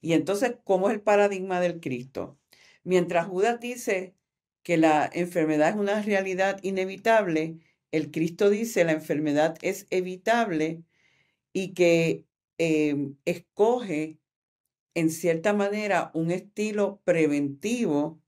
Y 0.00 0.12
entonces, 0.12 0.56
¿cómo 0.64 0.88
es 0.88 0.94
el 0.94 1.02
paradigma 1.02 1.60
del 1.60 1.80
Cristo? 1.80 2.38
Mientras 2.84 3.26
Judas 3.26 3.60
dice 3.60 4.14
que 4.62 4.76
la 4.76 5.10
enfermedad 5.12 5.70
es 5.70 5.76
una 5.76 6.00
realidad 6.02 6.58
inevitable, 6.62 7.58
el 7.90 8.10
Cristo 8.10 8.50
dice 8.50 8.84
la 8.84 8.92
enfermedad 8.92 9.56
es 9.62 9.86
evitable 9.90 10.84
y 11.52 11.74
que 11.74 12.24
em, 12.58 13.16
escoge 13.24 14.18
en 14.94 15.10
cierta 15.10 15.52
manera 15.52 16.10
un 16.14 16.30
estilo 16.30 17.00
preventivo 17.04 18.20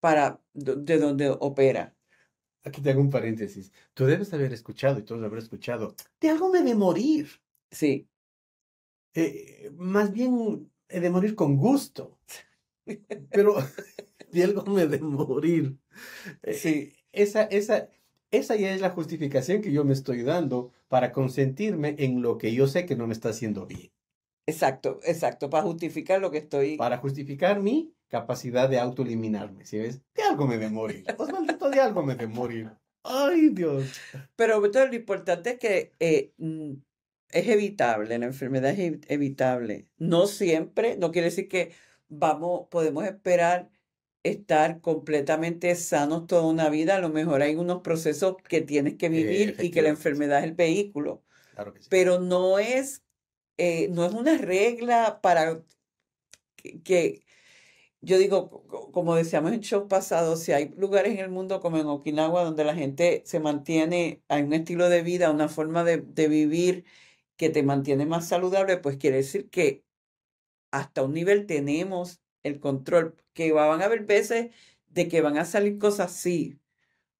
para 0.00 0.40
de 0.54 0.98
donde 0.98 1.30
opera. 1.30 1.94
Aquí 2.64 2.82
te 2.82 2.90
hago 2.90 3.00
un 3.00 3.10
paréntesis. 3.10 3.72
Tú 3.94 4.04
debes 4.04 4.32
haber 4.32 4.52
escuchado 4.52 4.98
y 4.98 5.02
todos 5.02 5.24
haber 5.24 5.38
escuchado. 5.38 5.94
De 6.20 6.28
algo 6.28 6.50
me 6.50 6.62
de 6.62 6.74
morir. 6.74 7.28
Sí. 7.70 8.08
Eh, 9.14 9.70
más 9.76 10.12
bien 10.12 10.70
he 10.88 11.00
de 11.00 11.10
morir 11.10 11.34
con 11.34 11.56
gusto. 11.56 12.18
Pero 13.30 13.54
de 14.32 14.44
algo 14.44 14.64
me 14.66 14.86
de 14.86 14.98
morir. 15.00 15.78
Eh, 16.42 16.54
sí. 16.54 16.92
Esa, 17.12 17.42
esa, 17.44 17.88
esa 18.30 18.56
ya 18.56 18.72
es 18.72 18.80
la 18.80 18.90
justificación 18.90 19.62
que 19.62 19.72
yo 19.72 19.84
me 19.84 19.92
estoy 19.94 20.22
dando 20.22 20.72
para 20.88 21.12
consentirme 21.12 21.96
en 21.98 22.22
lo 22.22 22.38
que 22.38 22.52
yo 22.52 22.66
sé 22.66 22.86
que 22.86 22.96
no 22.96 23.06
me 23.06 23.14
está 23.14 23.30
haciendo 23.30 23.66
bien. 23.66 23.90
Exacto, 24.46 25.00
exacto, 25.04 25.50
para 25.50 25.64
justificar 25.64 26.20
lo 26.20 26.30
que 26.30 26.38
estoy. 26.38 26.76
Para 26.76 26.96
justificar 26.96 27.60
mi 27.60 27.92
capacidad 28.08 28.68
de 28.68 28.78
autoeliminarme, 28.78 29.66
¿sí 29.66 29.78
ves? 29.78 30.00
De 30.14 30.22
algo 30.22 30.46
me 30.46 30.56
de 30.56 30.70
morir. 30.70 31.04
Pues 31.16 31.30
maldito, 31.30 31.68
de 31.68 31.80
algo 31.80 32.02
me 32.02 32.14
de 32.14 32.26
morir. 32.26 32.70
Ay, 33.02 33.50
Dios. 33.50 34.00
Pero 34.36 34.60
lo 34.60 34.94
importante 34.94 35.50
es 35.50 35.58
que 35.58 35.92
eh, 36.00 36.32
mm, 36.38 36.72
es 37.30 37.48
evitable, 37.48 38.18
la 38.18 38.26
enfermedad 38.26 38.70
es 38.70 39.00
evitable. 39.08 39.88
No 39.98 40.26
siempre, 40.26 40.96
no 40.96 41.10
quiere 41.12 41.26
decir 41.26 41.48
que 41.48 41.72
vamos, 42.08 42.68
podemos 42.70 43.04
esperar 43.04 43.70
estar 44.22 44.80
completamente 44.80 45.74
sanos 45.74 46.26
toda 46.26 46.42
una 46.42 46.68
vida. 46.68 46.96
A 46.96 47.00
lo 47.00 47.08
mejor 47.08 47.42
hay 47.42 47.56
unos 47.56 47.80
procesos 47.82 48.36
que 48.48 48.60
tienes 48.60 48.96
que 48.96 49.08
vivir 49.08 49.56
y 49.60 49.70
que 49.70 49.82
la 49.82 49.88
enfermedad 49.90 50.40
es 50.40 50.44
el 50.44 50.54
vehículo. 50.54 51.24
Claro 51.54 51.72
que 51.72 51.80
sí. 51.80 51.88
Pero 51.90 52.20
no 52.20 52.58
es, 52.58 53.04
eh, 53.56 53.88
no 53.90 54.04
es 54.04 54.12
una 54.12 54.36
regla 54.38 55.20
para 55.22 55.62
que, 56.84 57.24
yo 58.00 58.18
digo, 58.18 58.66
como 58.92 59.14
decíamos 59.14 59.52
en 59.52 59.60
show 59.60 59.88
pasado, 59.88 60.36
si 60.36 60.52
hay 60.52 60.70
lugares 60.76 61.12
en 61.12 61.20
el 61.20 61.30
mundo 61.30 61.60
como 61.60 61.78
en 61.78 61.86
Okinawa 61.86 62.44
donde 62.44 62.64
la 62.64 62.74
gente 62.74 63.22
se 63.26 63.40
mantiene, 63.40 64.22
hay 64.28 64.42
un 64.42 64.52
estilo 64.52 64.88
de 64.88 65.02
vida, 65.02 65.30
una 65.30 65.48
forma 65.48 65.84
de, 65.84 65.98
de 65.98 66.28
vivir 66.28 66.84
que 67.36 67.50
te 67.50 67.62
mantiene 67.62 68.06
más 68.06 68.28
saludable, 68.28 68.78
pues 68.78 68.96
quiere 68.98 69.18
decir 69.18 69.48
que 69.50 69.84
hasta 70.70 71.02
un 71.02 71.14
nivel 71.14 71.46
tenemos 71.46 72.20
el 72.42 72.60
control, 72.60 73.16
que 73.32 73.52
van 73.52 73.82
a 73.82 73.86
haber 73.86 74.04
veces 74.04 74.54
de 74.86 75.08
que 75.08 75.20
van 75.20 75.38
a 75.38 75.44
salir 75.44 75.78
cosas 75.78 76.12
así, 76.12 76.58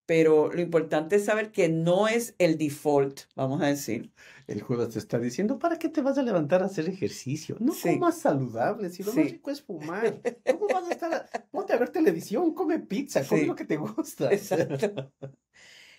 pero 0.09 0.51
lo 0.51 0.63
importante 0.63 1.17
es 1.17 1.27
saber 1.27 1.53
que 1.53 1.69
no 1.69 2.09
es 2.09 2.35
el 2.39 2.57
default, 2.57 3.21
vamos 3.37 3.61
a 3.61 3.67
decir. 3.67 4.11
El 4.47 4.63
Judas 4.63 4.95
te 4.95 4.99
está 4.99 5.19
diciendo, 5.19 5.59
¿para 5.59 5.79
qué 5.79 5.91
te 5.91 6.01
vas 6.01 6.17
a 6.17 6.23
levantar 6.23 6.63
a 6.63 6.67
hacer 6.67 6.89
ejercicio? 6.89 7.57
No 7.61 7.75
comas 7.75 8.17
saludable, 8.17 8.89
si 8.89 9.03
lo 9.03 9.13
más 9.13 9.31
rico 9.31 9.51
es 9.51 9.61
fumar. 9.61 10.23
¿Cómo 10.51 10.67
vas 10.69 10.89
a 10.89 10.93
estar? 10.93 11.31
Ponte 11.51 11.75
a 11.75 11.77
ver 11.77 11.91
televisión, 11.91 12.55
come 12.55 12.79
pizza, 12.79 13.23
come 13.23 13.45
lo 13.45 13.55
que 13.55 13.67
te 13.67 13.77
gusta. 13.77 14.33
Exacto. 14.33 15.13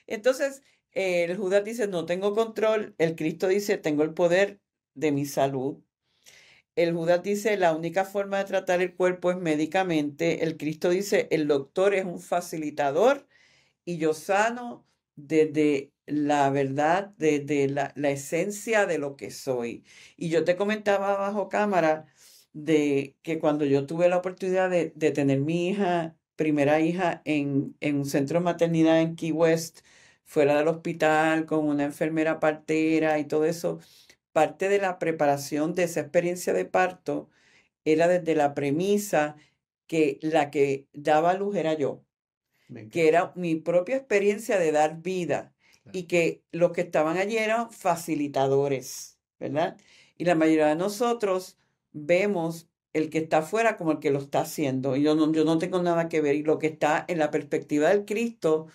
Entonces, 0.07 0.63
el 0.91 1.37
Judas 1.37 1.63
dice, 1.63 1.87
no 1.87 2.07
tengo 2.07 2.33
control. 2.33 2.95
El 2.97 3.15
Cristo 3.15 3.47
dice, 3.47 3.77
tengo 3.77 4.01
el 4.01 4.15
poder 4.15 4.59
de 4.95 5.11
mi 5.11 5.25
salud. 5.27 5.83
El 6.75 6.93
Judas 6.93 7.23
dice, 7.23 7.57
la 7.57 7.75
única 7.75 8.05
forma 8.05 8.37
de 8.39 8.45
tratar 8.45 8.81
el 8.81 8.95
cuerpo 8.95 9.31
es 9.31 9.37
médicamente. 9.37 10.43
El 10.43 10.57
Cristo 10.57 10.89
dice, 10.89 11.27
el 11.31 11.47
doctor 11.47 11.93
es 11.93 12.05
un 12.05 12.19
facilitador 12.21 13.27
y 13.85 13.97
yo 13.97 14.13
sano 14.13 14.85
desde 15.15 15.91
la 16.05 16.49
verdad, 16.49 17.13
desde 17.17 17.69
la, 17.69 17.93
esencia 18.09 18.85
de 18.85 18.97
lo 18.97 19.15
que 19.15 19.31
soy. 19.31 19.83
Y 20.17 20.29
yo 20.29 20.43
te 20.43 20.55
comentaba 20.55 21.17
bajo 21.17 21.49
cámara 21.49 22.07
de 22.53 23.15
que 23.21 23.39
cuando 23.39 23.65
yo 23.65 23.85
tuve 23.85 24.09
la 24.09 24.17
oportunidad 24.17 24.69
de, 24.69 24.89
tener 25.11 25.39
mi 25.39 25.69
hija, 25.69 26.15
primera 26.35 26.79
hija, 26.81 27.21
en, 27.25 27.75
en 27.81 27.97
un 27.97 28.05
centro 28.05 28.39
de 28.39 28.45
maternidad 28.45 29.01
en 29.01 29.15
Key 29.15 29.31
West, 29.31 29.79
fuera 30.25 30.57
del 30.57 30.67
hospital, 30.67 31.45
con 31.45 31.67
una 31.67 31.85
enfermera 31.85 32.39
partera 32.39 33.19
y 33.19 33.25
todo 33.25 33.45
eso, 33.45 33.79
parte 34.39 34.69
de 34.69 34.77
la 34.79 34.99
preparación 34.99 35.75
de 35.75 35.83
esa 35.83 35.99
experiencia 35.99 36.53
de 36.53 36.63
parto 36.63 37.29
era 37.83 38.07
desde 38.07 38.35
la 38.35 38.53
premisa 38.53 39.35
que 39.85 40.17
la 40.21 40.49
que 40.49 40.87
daba 40.93 41.33
luz 41.33 41.57
era 41.57 41.73
yo, 41.73 42.05
que 42.89 43.09
era 43.09 43.33
mi 43.35 43.55
propia 43.55 43.97
experiencia 43.97 44.57
de 44.57 44.71
dar 44.71 45.01
vida 45.01 45.53
y 45.91 46.03
que 46.03 46.41
los 46.53 46.71
que 46.71 46.81
estaban 46.81 47.17
allí 47.17 47.37
eran 47.37 47.69
facilitadores, 47.69 49.19
¿verdad? 49.39 49.75
Y 50.17 50.23
la 50.23 50.35
mayoría 50.35 50.67
de 50.67 50.77
nosotros 50.77 51.57
vemos 51.91 52.69
el 52.93 53.09
que 53.09 53.17
está 53.17 53.39
afuera 53.39 53.75
como 53.75 53.91
el 53.91 53.99
que 53.99 54.11
lo 54.11 54.19
está 54.19 54.39
haciendo. 54.39 54.95
Y 54.95 55.03
yo 55.03 55.15
no, 55.15 55.33
yo 55.33 55.43
no 55.43 55.57
tengo 55.57 55.81
nada 55.81 56.07
que 56.07 56.21
ver. 56.21 56.35
Y 56.35 56.43
lo 56.43 56.59
que 56.59 56.67
está 56.67 57.03
en 57.09 57.19
la 57.19 57.29
perspectiva 57.29 57.89
del 57.89 58.05
Cristo 58.05 58.67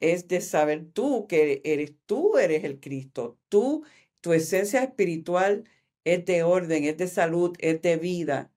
es 0.00 0.28
de 0.28 0.40
saber 0.40 0.86
tú 0.92 1.26
que 1.28 1.60
eres 1.64 1.94
tú, 2.06 2.38
eres 2.38 2.64
el 2.64 2.80
Cristo. 2.80 3.38
Tú 3.48 3.84
tu 4.20 4.32
esencia 4.32 4.82
espiritual 4.82 5.64
es 6.04 6.24
de 6.24 6.42
orden, 6.42 6.84
es 6.84 6.96
de 6.96 7.08
salud, 7.08 7.56
es 7.60 7.82
de 7.82 7.96
vida. 7.96 8.52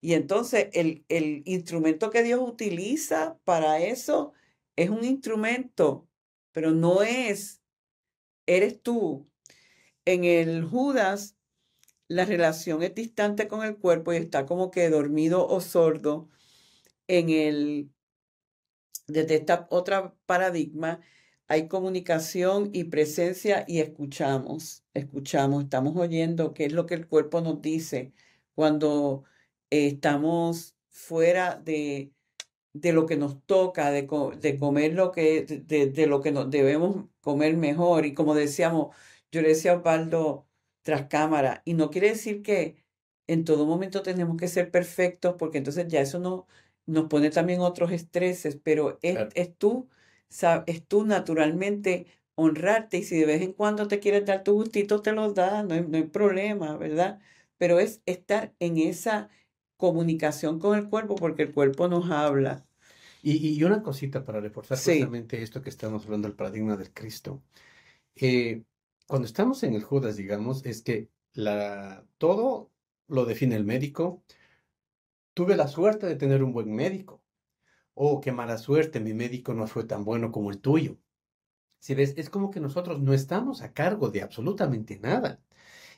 Y 0.00 0.14
entonces 0.14 0.68
el, 0.72 1.04
el 1.08 1.42
instrumento 1.46 2.10
que 2.10 2.22
Dios 2.22 2.40
utiliza 2.42 3.38
para 3.44 3.80
eso 3.80 4.32
es 4.76 4.90
un 4.90 5.04
instrumento, 5.04 6.08
pero 6.52 6.70
no 6.72 7.02
es, 7.02 7.62
eres 8.46 8.82
tú. 8.82 9.28
En 10.04 10.24
el 10.24 10.64
Judas, 10.64 11.36
la 12.08 12.24
relación 12.24 12.82
es 12.82 12.94
distante 12.94 13.48
con 13.48 13.64
el 13.64 13.76
cuerpo 13.76 14.12
y 14.12 14.16
está 14.16 14.46
como 14.46 14.70
que 14.70 14.88
dormido 14.90 15.46
o 15.48 15.60
sordo. 15.60 16.28
En 17.08 17.30
el, 17.30 17.90
desde 19.06 19.36
esta 19.36 19.66
otra 19.70 20.14
paradigma, 20.26 21.00
hay 21.48 21.68
comunicación 21.68 22.70
y 22.72 22.84
presencia 22.84 23.64
y 23.68 23.80
escuchamos, 23.80 24.84
escuchamos, 24.94 25.64
estamos 25.64 25.96
oyendo 25.96 26.54
qué 26.54 26.66
es 26.66 26.72
lo 26.72 26.86
que 26.86 26.94
el 26.94 27.06
cuerpo 27.08 27.40
nos 27.40 27.62
dice 27.62 28.12
cuando 28.54 29.24
eh, 29.70 29.88
estamos 29.88 30.76
fuera 30.88 31.56
de, 31.56 32.12
de, 32.72 32.92
lo 32.92 33.06
que 33.06 33.16
nos 33.16 33.42
toca, 33.46 33.90
de, 33.90 34.08
de 34.40 34.58
comer 34.58 34.94
lo 34.94 35.12
que, 35.12 35.42
de, 35.44 35.86
de, 35.88 36.06
lo 36.06 36.20
que 36.22 36.32
nos 36.32 36.50
debemos 36.50 37.06
comer 37.20 37.56
mejor. 37.56 38.06
Y 38.06 38.14
como 38.14 38.34
decíamos, 38.34 38.96
yo 39.30 39.42
le 39.42 39.48
decía 39.48 39.72
a 39.72 39.76
Osvaldo 39.78 40.48
tras 40.82 41.08
cámara, 41.08 41.62
y 41.64 41.74
no 41.74 41.90
quiere 41.90 42.10
decir 42.10 42.42
que 42.42 42.76
en 43.26 43.44
todo 43.44 43.66
momento 43.66 44.02
tenemos 44.02 44.36
que 44.36 44.48
ser 44.48 44.70
perfectos, 44.70 45.34
porque 45.38 45.58
entonces 45.58 45.86
ya 45.88 46.00
eso 46.00 46.18
no, 46.20 46.46
nos 46.86 47.06
pone 47.08 47.30
también 47.30 47.60
otros 47.60 47.92
estreses, 47.92 48.58
pero 48.62 48.98
es, 49.02 49.18
es 49.34 49.56
tú 49.56 49.88
es 50.66 50.86
tú 50.86 51.04
naturalmente 51.04 52.06
honrarte 52.34 52.98
y 52.98 53.02
si 53.04 53.18
de 53.18 53.26
vez 53.26 53.42
en 53.42 53.52
cuando 53.52 53.88
te 53.88 54.00
quieres 54.00 54.24
dar 54.26 54.44
tu 54.44 54.54
gustito, 54.54 55.00
te 55.02 55.12
los 55.12 55.34
das, 55.34 55.64
no 55.64 55.74
hay, 55.74 55.82
no 55.86 55.96
hay 55.96 56.04
problema, 56.04 56.76
¿verdad? 56.76 57.20
Pero 57.58 57.80
es 57.80 58.02
estar 58.06 58.54
en 58.58 58.76
esa 58.78 59.30
comunicación 59.76 60.58
con 60.58 60.78
el 60.78 60.88
cuerpo 60.88 61.16
porque 61.16 61.42
el 61.44 61.54
cuerpo 61.54 61.88
nos 61.88 62.10
habla. 62.10 62.66
Y, 63.22 63.58
y 63.58 63.64
una 63.64 63.82
cosita 63.82 64.24
para 64.24 64.40
reforzar 64.40 64.78
justamente 64.78 65.42
esto 65.42 65.62
que 65.62 65.70
estamos 65.70 66.04
hablando 66.04 66.28
del 66.28 66.36
paradigma 66.36 66.76
del 66.76 66.92
Cristo. 66.92 67.42
Eh, 68.14 68.64
cuando 69.06 69.26
estamos 69.26 69.62
en 69.62 69.74
el 69.74 69.82
Judas, 69.82 70.16
digamos, 70.16 70.64
es 70.64 70.82
que 70.82 71.10
la, 71.34 72.06
todo 72.18 72.72
lo 73.08 73.24
define 73.24 73.56
el 73.56 73.64
médico. 73.64 74.22
Tuve 75.34 75.56
la 75.56 75.68
suerte 75.68 76.06
de 76.06 76.16
tener 76.16 76.42
un 76.42 76.52
buen 76.52 76.74
médico 76.74 77.22
oh, 77.96 78.20
qué 78.20 78.32
mala 78.32 78.58
suerte, 78.58 79.00
mi 79.00 79.14
médico 79.14 79.54
no 79.54 79.66
fue 79.66 79.84
tan 79.84 80.04
bueno 80.04 80.32
como 80.32 80.50
el 80.50 80.60
tuyo. 80.60 80.98
Si 81.80 81.94
ves, 81.94 82.14
es 82.18 82.30
como 82.30 82.50
que 82.50 82.60
nosotros 82.60 83.00
no 83.00 83.14
estamos 83.14 83.62
a 83.62 83.72
cargo 83.72 84.10
de 84.10 84.22
absolutamente 84.22 84.98
nada. 84.98 85.42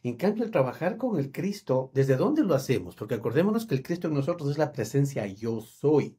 En 0.02 0.16
cambio, 0.16 0.44
el 0.44 0.50
trabajar 0.52 0.96
con 0.96 1.18
el 1.18 1.32
Cristo, 1.32 1.90
¿desde 1.94 2.16
dónde 2.16 2.44
lo 2.44 2.54
hacemos? 2.54 2.96
Porque 2.96 3.16
acordémonos 3.16 3.66
que 3.66 3.74
el 3.74 3.82
Cristo 3.82 4.08
en 4.08 4.14
nosotros 4.14 4.50
es 4.50 4.58
la 4.58 4.72
presencia 4.72 5.26
yo 5.26 5.60
soy. 5.60 6.18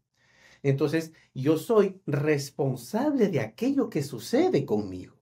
Entonces, 0.64 1.14
yo 1.34 1.58
soy 1.58 2.02
responsable 2.08 3.30
de 3.30 3.42
aquello 3.42 3.90
que 3.90 4.04
sucede 4.04 4.66
conmigo 4.66 5.19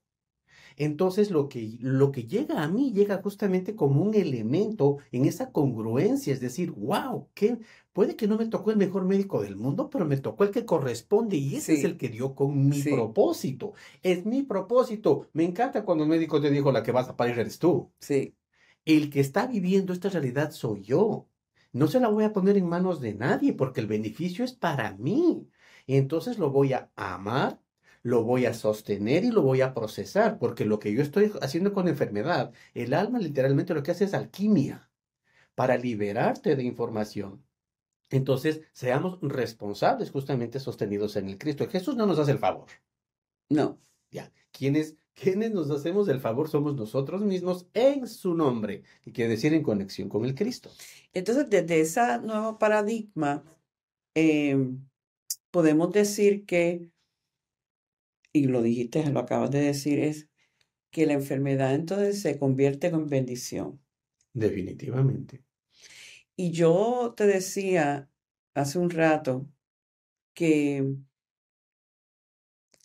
entonces 0.78 1.32
lo 1.32 1.50
que, 1.50 1.78
lo 1.82 2.12
que 2.12 2.26
llega 2.26 2.63
a 2.63 2.68
mí 2.68 2.94
llega 2.94 3.22
justamente 3.22 3.76
como 3.76 4.04
un 4.04 4.13
elemento 4.13 5.00
en 5.12 5.26
esa 5.26 5.52
congruencia, 5.52 6.32
es 6.32 6.40
decir, 6.40 6.72
wow, 6.72 7.30
que 7.34 7.58
puede 7.94 8.16
que 8.16 8.28
no 8.28 8.38
me 8.38 8.46
tocó 8.46 8.70
el 8.70 8.78
mejor 8.78 9.04
médico 9.04 9.42
del 9.42 9.56
mundo, 9.56 9.90
pero 9.90 10.06
me 10.06 10.18
tocó 10.18 10.44
el 10.44 10.52
que 10.52 10.66
corresponde 10.66 11.36
y 11.36 11.56
ese 11.56 11.74
es 11.74 11.84
el 11.84 11.98
que 11.98 12.10
dio 12.10 12.36
con 12.36 12.70
mi 12.70 12.84
propósito. 12.84 13.74
Es 14.04 14.26
mi 14.26 14.44
propósito. 14.44 15.28
Me 15.34 15.46
encanta 15.46 15.84
cuando 15.84 16.04
el 16.04 16.12
médico 16.12 16.40
te 16.40 16.52
dijo 16.52 16.72
la 16.72 16.84
que 16.84 16.92
vas 16.92 17.10
a 17.10 17.18
parir 17.18 17.40
eres 17.40 17.58
tú. 17.58 17.92
Sí. 18.00 18.36
El 18.86 19.10
que 19.10 19.20
está 19.20 19.48
viviendo 19.48 19.94
esta 19.94 20.10
realidad 20.10 20.52
soy 20.52 20.84
yo. 20.84 21.28
No 21.74 21.88
se 21.88 22.00
la 22.00 22.10
voy 22.10 22.24
a 22.24 22.34
poner 22.34 22.56
en 22.56 22.70
manos 22.70 23.02
de 23.02 23.16
nadie 23.16 23.54
porque 23.54 23.82
el 23.82 23.88
beneficio 23.88 24.46
es 24.46 24.54
para 24.54 24.94
mí. 24.98 25.50
Entonces 25.88 26.38
lo 26.38 26.52
voy 26.52 26.74
a 26.74 26.92
amar, 26.96 27.60
lo 28.04 28.24
voy 28.24 28.46
a 28.46 28.54
sostener 28.54 29.24
y 29.24 29.32
lo 29.32 29.42
voy 29.42 29.62
a 29.62 29.74
procesar, 29.74 30.40
porque 30.40 30.66
lo 30.66 30.80
que 30.80 30.94
yo 30.94 31.02
estoy 31.02 31.32
haciendo 31.42 31.74
con 31.74 31.88
enfermedad, 31.88 32.54
el 32.74 32.94
alma 32.94 33.20
literalmente 33.20 33.74
lo 33.74 33.84
que 33.84 33.92
hace 33.92 34.06
es 34.06 34.14
alquimia 34.14 34.90
para 35.56 35.78
liberarte 35.78 36.56
de 36.56 36.64
información. 36.64 37.44
Entonces, 38.10 38.62
seamos 38.74 39.20
responsables 39.22 40.12
justamente 40.12 40.60
sostenidos 40.60 41.16
en 41.18 41.30
el 41.30 41.38
Cristo. 41.38 41.68
Jesús 41.68 41.96
no 41.96 42.06
nos 42.06 42.20
hace 42.20 42.32
el 42.32 42.40
favor. 42.40 42.68
No. 43.50 43.82
Ya, 44.12 44.32
quienes, 44.52 44.96
quienes 45.14 45.52
nos 45.52 45.70
hacemos 45.70 46.08
el 46.08 46.22
favor 46.22 46.48
somos 46.48 46.76
nosotros 46.76 47.22
mismos 47.22 47.68
en 47.74 48.08
su 48.08 48.34
nombre, 48.34 48.84
que 49.02 49.12
quiere 49.12 49.32
decir 49.32 49.54
en 49.54 49.64
conexión 49.64 50.08
con 50.08 50.24
el 50.24 50.36
Cristo. 50.36 50.70
Entonces, 51.14 51.50
desde 51.50 51.82
ese 51.82 52.20
nuevo 52.20 52.58
paradigma, 52.58 53.44
em, 54.14 54.88
podemos 55.52 55.92
decir 55.92 56.46
que 56.46 56.90
y 58.34 58.48
lo 58.48 58.62
dijiste, 58.62 59.10
lo 59.12 59.20
acabas 59.20 59.52
de 59.52 59.62
decir, 59.62 60.00
es 60.00 60.30
que 60.92 61.06
la 61.06 61.13
enfermedad 61.13 61.76
entonces 61.76 62.22
se 62.22 62.38
convierte 62.40 62.88
en 62.88 63.08
bendición. 63.08 63.82
Definitivamente. 64.34 65.44
Y 66.36 66.52
yo 66.52 67.13
te 67.16 67.26
decía 67.26 68.10
hace 68.54 68.80
un 68.80 68.90
rato 68.90 69.50
que 70.34 70.96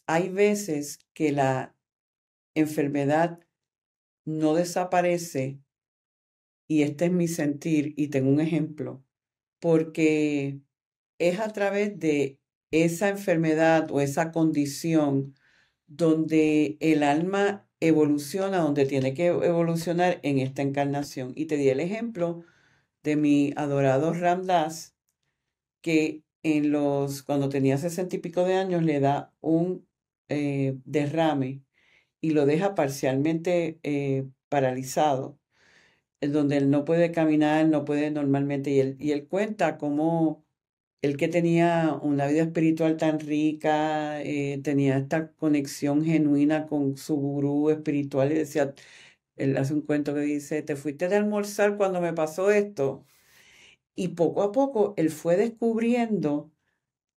hay 0.06 0.28
veces 0.30 0.98
que 1.14 1.32
la 1.32 1.76
enfermedad 2.54 3.40
no 4.24 4.54
desaparece, 4.54 5.60
y 6.68 6.82
este 6.82 7.06
es 7.06 7.12
mi 7.12 7.28
sentir, 7.28 7.94
y 7.96 8.08
tengo 8.08 8.30
un 8.30 8.40
ejemplo, 8.40 9.04
porque 9.60 10.60
es 11.18 11.40
a 11.40 11.52
través 11.52 11.98
de 11.98 12.40
esa 12.72 13.08
enfermedad 13.08 13.90
o 13.92 14.00
esa 14.00 14.32
condición 14.32 15.34
donde 15.86 16.78
el 16.80 17.02
alma 17.04 17.68
evoluciona, 17.80 18.58
donde 18.58 18.86
tiene 18.86 19.14
que 19.14 19.26
evolucionar 19.26 20.20
en 20.22 20.38
esta 20.38 20.62
encarnación. 20.62 21.32
Y 21.36 21.46
te 21.46 21.56
di 21.56 21.68
el 21.68 21.80
ejemplo 21.80 22.44
de 23.02 23.16
mi 23.16 23.52
adorado 23.56 24.12
Ramdas, 24.14 24.96
que 25.82 26.24
en 26.42 26.72
los, 26.72 27.22
cuando 27.22 27.48
tenía 27.48 27.78
sesenta 27.78 28.16
y 28.16 28.20
pico 28.20 28.44
de 28.44 28.54
años, 28.54 28.82
le 28.82 29.00
da 29.00 29.32
un 29.40 29.86
eh, 30.28 30.78
derrame 30.84 31.62
y 32.20 32.30
lo 32.30 32.46
deja 32.46 32.74
parcialmente 32.74 33.80
eh, 33.82 34.26
paralizado, 34.48 35.38
donde 36.20 36.56
él 36.58 36.70
no 36.70 36.84
puede 36.84 37.12
caminar, 37.12 37.66
no 37.68 37.84
puede 37.84 38.10
normalmente, 38.10 38.70
y 38.70 38.80
él, 38.80 38.96
y 39.00 39.12
él 39.12 39.26
cuenta 39.26 39.76
cómo 39.78 40.44
él 41.02 41.16
que 41.16 41.28
tenía 41.28 41.98
una 42.02 42.26
vida 42.28 42.42
espiritual 42.44 42.96
tan 42.96 43.20
rica, 43.20 44.22
eh, 44.22 44.60
tenía 44.62 44.98
esta 44.98 45.32
conexión 45.32 46.04
genuina 46.04 46.66
con 46.66 46.96
su 46.96 47.16
gurú 47.16 47.70
espiritual 47.70 48.32
y 48.32 48.36
decía, 48.36 48.74
él 49.36 49.56
hace 49.56 49.74
un 49.74 49.82
cuento 49.82 50.14
que 50.14 50.20
dice, 50.20 50.62
te 50.62 50.76
fuiste 50.76 51.08
de 51.08 51.16
almorzar 51.16 51.76
cuando 51.76 52.00
me 52.00 52.12
pasó 52.14 52.50
esto. 52.50 53.04
Y 53.94 54.08
poco 54.10 54.42
a 54.42 54.52
poco 54.52 54.94
él 54.96 55.10
fue 55.10 55.36
descubriendo 55.36 56.52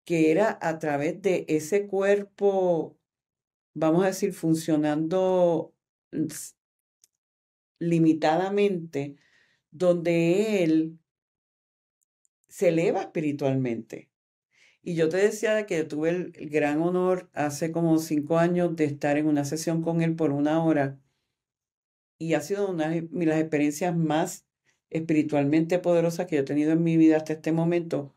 que 0.05 0.33
era 0.33 0.59
a 0.63 0.79
través 0.79 1.23
de 1.23 1.45
ese 1.49 1.87
cuerpo, 1.89 2.99
vamos 3.75 4.05
a 4.05 4.09
decir, 4.09 4.33
funcionando 4.35 5.75
limitadamente, 7.79 9.17
donde 9.71 10.65
él 10.65 10.99
se 12.53 12.69
eleva 12.69 13.01
espiritualmente. 13.01 14.11
Y 14.83 14.95
yo 14.95 15.09
te 15.09 15.17
decía 15.17 15.65
que 15.65 15.85
tuve 15.85 16.11
el, 16.11 16.33
gran 16.51 16.83
honor 16.83 17.31
hace 17.33 17.73
como 17.73 17.99
cinco 17.99 18.37
años 18.39 18.77
de 18.77 18.85
estar 18.85 19.17
en 19.17 19.27
una 19.27 19.47
sesión 19.47 19.81
con 19.81 20.03
él 20.03 20.15
por 20.17 20.33
una 20.33 20.63
hora. 20.63 21.01
Y 22.19 22.35
ha 22.35 22.43
sido 22.43 22.69
una 22.69 22.91
de 22.91 23.09
las 23.11 23.41
experiencias 23.41 23.97
más 23.97 24.45
espiritualmente 24.91 25.79
poderosas 25.79 26.27
que 26.27 26.37
yo 26.37 26.43
he 26.43 26.45
tenido 26.45 26.73
en 26.73 26.85
mi 26.85 26.99
vida 26.99 27.17
hasta 27.17 27.33
este 27.33 27.53
momento. 27.53 28.15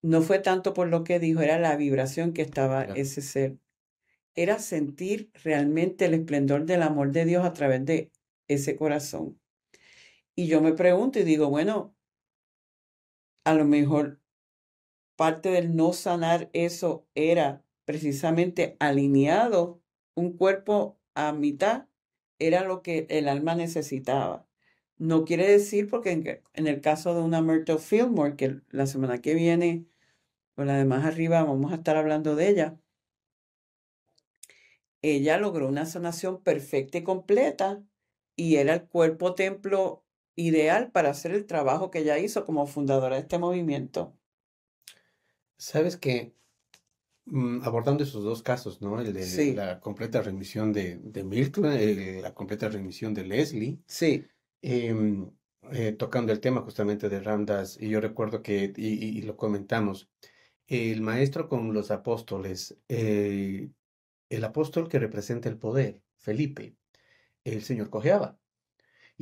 No 0.00 0.22
fue 0.22 0.38
tanto 0.38 0.72
por 0.72 0.88
lo 0.88 1.04
que 1.04 1.20
dijo, 1.20 1.42
era 1.42 1.58
la 1.58 1.76
vibración 1.76 2.32
que 2.32 2.40
estaba 2.40 2.84
ese 2.84 3.20
ser. 3.20 3.58
Era 4.34 4.58
sentir 4.60 5.30
realmente 5.44 6.06
el 6.06 6.14
esplendor 6.14 6.64
del 6.64 6.80
amor 6.80 7.12
de 7.12 7.26
Dios 7.26 7.44
a 7.44 7.52
través 7.52 7.84
de 7.84 8.10
ese 8.48 8.76
corazón. 8.76 9.38
Y 10.34 10.46
yo 10.46 10.62
me 10.62 10.72
pregunto 10.72 11.18
y 11.18 11.24
digo, 11.24 11.50
bueno, 11.50 11.94
a 13.44 13.54
lo 13.54 13.64
mejor 13.64 14.20
parte 15.16 15.50
del 15.50 15.76
no 15.76 15.92
sanar 15.92 16.50
eso 16.52 17.06
era 17.14 17.64
precisamente 17.84 18.76
alineado 18.80 19.80
un 20.14 20.36
cuerpo 20.36 20.98
a 21.14 21.32
mitad, 21.32 21.86
era 22.38 22.64
lo 22.64 22.82
que 22.82 23.06
el 23.08 23.28
alma 23.28 23.54
necesitaba. 23.54 24.46
No 24.98 25.24
quiere 25.24 25.48
decir, 25.48 25.88
porque 25.88 26.42
en, 26.54 26.66
el 26.66 26.80
caso 26.80 27.14
de 27.14 27.22
una 27.22 27.42
Myrtle 27.42 27.78
Fillmore, 27.78 28.36
que 28.36 28.60
la 28.70 28.86
semana 28.86 29.20
que 29.20 29.34
viene, 29.34 29.86
o 30.56 30.64
la 30.64 30.76
de 30.76 30.84
más 30.84 31.04
arriba, 31.04 31.42
vamos 31.42 31.72
a 31.72 31.76
estar 31.76 31.96
hablando 31.96 32.36
de 32.36 32.48
ella, 32.48 32.78
ella 35.02 35.38
logró 35.38 35.68
una 35.68 35.86
sanación 35.86 36.42
perfecta 36.42 36.98
y 36.98 37.02
completa 37.02 37.82
y 38.36 38.56
era 38.56 38.74
el 38.74 38.84
cuerpo 38.88 39.34
templo 39.34 40.01
ideal 40.36 40.90
para 40.90 41.10
hacer 41.10 41.32
el 41.32 41.46
trabajo 41.46 41.90
que 41.90 42.00
ella 42.00 42.18
hizo 42.18 42.44
como 42.44 42.66
fundadora 42.66 43.16
de 43.16 43.22
este 43.22 43.38
movimiento. 43.38 44.16
Sabes 45.56 45.96
que, 45.96 46.34
mm, 47.26 47.62
abordando 47.62 48.04
esos 48.04 48.24
dos 48.24 48.42
casos, 48.42 48.80
¿no? 48.80 49.00
El 49.00 49.12
de 49.12 49.54
la 49.54 49.80
completa 49.80 50.22
remisión 50.22 50.72
de, 50.72 50.98
de 50.98 51.24
Milton, 51.24 52.22
la 52.22 52.34
completa 52.34 52.68
remisión 52.68 53.14
de 53.14 53.24
Leslie. 53.24 53.78
Sí. 53.86 54.24
Em, 54.62 55.30
eh, 55.70 55.92
tocando 55.92 56.32
el 56.32 56.40
tema 56.40 56.62
justamente 56.62 57.08
de 57.08 57.20
Ramdas, 57.20 57.78
y 57.80 57.88
yo 57.88 58.00
recuerdo 58.00 58.42
que, 58.42 58.72
y, 58.76 59.22
lo 59.22 59.36
comentamos, 59.36 60.10
el 60.66 61.00
maestro 61.02 61.48
con 61.48 61.72
los 61.72 61.90
apóstoles, 61.90 62.76
eh, 62.88 63.70
el 64.28 64.44
apóstol 64.44 64.88
que 64.88 64.98
representa 64.98 65.48
el 65.48 65.58
poder, 65.58 66.02
Felipe, 66.16 66.76
el 67.44 67.62
señor 67.62 67.90
cojeaba. 67.90 68.38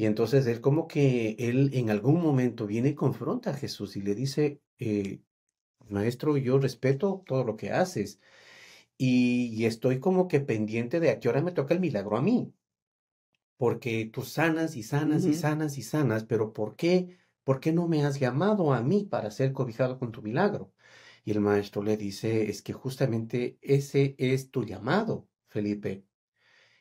Y 0.01 0.07
entonces 0.07 0.47
él 0.47 0.63
como 0.63 0.89
que 0.89 1.37
él 1.39 1.73
en 1.75 1.91
algún 1.91 2.23
momento 2.23 2.67
viene 2.67 2.89
y 2.89 2.95
confronta 2.95 3.51
a 3.51 3.55
Jesús 3.55 3.97
y 3.97 4.01
le 4.01 4.15
dice, 4.15 4.63
eh, 4.79 5.21
maestro, 5.91 6.39
yo 6.39 6.59
respeto 6.59 7.23
todo 7.27 7.45
lo 7.45 7.55
que 7.55 7.71
haces 7.71 8.19
y, 8.97 9.67
estoy 9.67 10.01
como 10.01 10.27
que 10.27 10.41
pendiente 10.41 11.01
de 11.01 11.11
a 11.11 11.21
qué 11.21 11.29
hora 11.29 11.43
me 11.43 11.53
toca 11.53 11.75
el 11.75 11.81
milagro 11.81 12.17
a 12.17 12.23
mí. 12.23 12.55
Porque 13.59 14.07
tú 14.07 14.23
sanas 14.23 14.75
y 14.75 14.83
sanas 14.83 15.27
y 15.27 15.35
sanas 15.35 15.77
y 15.77 15.83
sanas, 15.83 16.25
pero 16.25 16.55
¿por 16.55 16.77
qué? 16.77 17.19
¿Por 17.45 17.61
qué 17.61 17.71
no 17.71 17.87
me 17.87 18.03
has 18.07 18.19
llamado 18.19 18.73
a 18.73 18.83
mí 18.83 19.05
para 19.05 19.31
ser 19.31 19.53
cobijado 19.53 19.99
con 19.99 20.13
tu 20.13 20.23
milagro? 20.23 20.73
Y 21.27 21.33
el 21.33 21.41
maestro 21.43 21.83
le 21.83 21.99
dice, 21.99 22.49
es 22.49 22.63
que 22.63 22.73
justamente 22.73 23.59
ese 23.61 24.15
es 24.17 24.51
tu 24.51 24.65
llamado, 24.65 25.29
Felipe. 25.49 26.07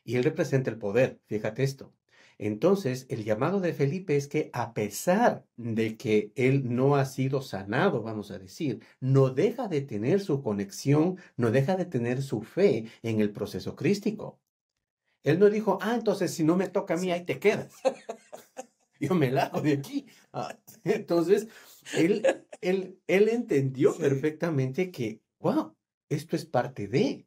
Y 0.04 0.16
él 0.16 0.24
representa 0.24 0.70
el 0.70 0.78
poder, 0.78 1.20
fíjate 1.26 1.64
esto. 1.64 1.94
Entonces, 2.42 3.04
el 3.10 3.22
llamado 3.22 3.60
de 3.60 3.74
Felipe 3.74 4.16
es 4.16 4.26
que 4.26 4.48
a 4.54 4.72
pesar 4.72 5.44
de 5.58 5.98
que 5.98 6.32
él 6.36 6.74
no 6.74 6.96
ha 6.96 7.04
sido 7.04 7.42
sanado, 7.42 8.02
vamos 8.02 8.30
a 8.30 8.38
decir, 8.38 8.82
no 8.98 9.28
deja 9.28 9.68
de 9.68 9.82
tener 9.82 10.20
su 10.20 10.42
conexión, 10.42 11.18
no 11.36 11.50
deja 11.50 11.76
de 11.76 11.84
tener 11.84 12.22
su 12.22 12.40
fe 12.40 12.86
en 13.02 13.20
el 13.20 13.30
proceso 13.30 13.76
crístico. 13.76 14.40
Él 15.22 15.38
no 15.38 15.50
dijo, 15.50 15.76
ah, 15.82 15.94
entonces 15.94 16.32
si 16.32 16.42
no 16.42 16.56
me 16.56 16.68
toca 16.68 16.94
a 16.94 16.96
mí, 16.96 17.12
ahí 17.12 17.26
te 17.26 17.38
quedas. 17.38 17.74
Yo 18.98 19.14
me 19.14 19.30
largo 19.30 19.60
de 19.60 19.74
aquí. 19.74 20.06
Ah, 20.32 20.58
entonces, 20.84 21.46
él, 21.92 22.26
él, 22.62 22.98
él 23.06 23.28
entendió 23.28 23.94
perfectamente 23.98 24.90
que, 24.90 25.20
wow, 25.40 25.76
esto 26.08 26.36
es 26.36 26.46
parte 26.46 26.88
de. 26.88 27.26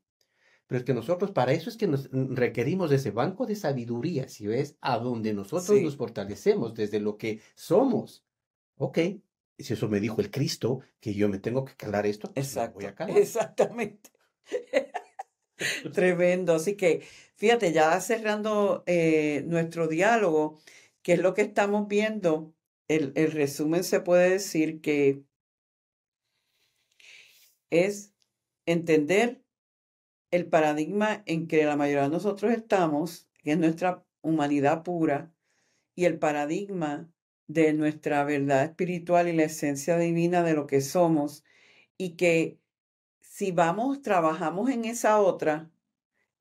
Pero 0.73 0.79
es 0.79 0.85
que 0.87 0.95
nosotros, 0.95 1.29
para 1.29 1.53
eso 1.53 1.69
es 1.69 1.77
que 1.77 1.85
nos 1.85 2.09
requerimos 2.11 2.89
de 2.89 2.95
ese 2.95 3.11
banco 3.11 3.45
de 3.45 3.55
sabiduría, 3.55 4.27
si 4.27 4.47
ves, 4.47 4.75
a 4.81 4.97
donde 4.97 5.31
nosotros 5.31 5.79
nos 5.79 5.97
fortalecemos 5.97 6.73
desde 6.73 6.99
lo 6.99 7.15
que 7.15 7.41
somos. 7.53 8.25
Ok, 8.77 8.97
si 9.59 9.73
eso 9.73 9.87
me 9.87 9.99
dijo 9.99 10.19
el 10.19 10.31
Cristo, 10.31 10.79
que 10.99 11.13
yo 11.13 11.29
me 11.29 11.37
tengo 11.37 11.63
que 11.63 11.75
calar 11.75 12.07
esto, 12.07 12.33
pues 12.33 12.57
voy 12.73 12.85
a 12.85 12.95
calar. 12.95 13.15
Exactamente. 13.15 14.09
Tremendo. 15.93 16.55
Así 16.55 16.75
que, 16.75 17.03
fíjate, 17.35 17.71
ya 17.71 18.01
cerrando 18.01 18.81
eh, 18.87 19.43
nuestro 19.45 19.87
diálogo, 19.87 20.57
¿qué 21.03 21.13
es 21.13 21.19
lo 21.19 21.35
que 21.35 21.43
estamos 21.43 21.87
viendo? 21.87 22.55
El, 22.87 23.11
el 23.13 23.31
resumen 23.31 23.83
se 23.83 23.99
puede 23.99 24.31
decir 24.31 24.81
que 24.81 25.21
es 27.69 28.11
entender 28.65 29.42
el 30.33 30.47
paradigma 30.47 31.21
en 31.27 31.47
que 31.47 31.63
la 31.63 31.75
mayoría 31.75 32.03
de 32.03 32.09
nosotros 32.09 32.51
estamos, 32.51 33.29
que 33.43 33.51
es 33.51 33.57
nuestra 33.59 34.03
humanidad 34.23 34.81
pura, 34.81 35.31
y 35.93 36.05
el 36.05 36.17
paradigma 36.17 37.07
de 37.45 37.73
nuestra 37.73 38.23
verdad 38.23 38.63
espiritual 38.63 39.27
y 39.27 39.33
la 39.33 39.43
esencia 39.43 39.95
divina 39.95 40.41
de 40.41 40.55
lo 40.55 40.65
que 40.65 40.81
somos, 40.81 41.43
y 41.99 42.15
que 42.15 42.59
si 43.21 43.51
vamos, 43.51 44.01
trabajamos 44.01 44.71
en 44.71 44.85
esa 44.85 45.21
otra, 45.21 45.69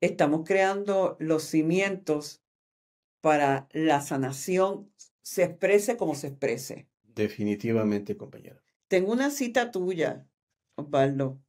estamos 0.01 0.41
creando 0.43 1.15
los 1.19 1.43
cimientos 1.43 2.41
para 3.21 3.67
la 3.73 4.01
sanación, 4.01 4.91
se 5.21 5.43
exprese 5.43 5.97
como 5.97 6.15
se 6.15 6.29
exprese. 6.29 6.87
Definitivamente, 7.03 8.17
compañero. 8.17 8.59
Tengo 8.87 9.11
una 9.11 9.29
cita 9.29 9.69
tuya, 9.69 10.27
Osvaldo, 10.77 11.39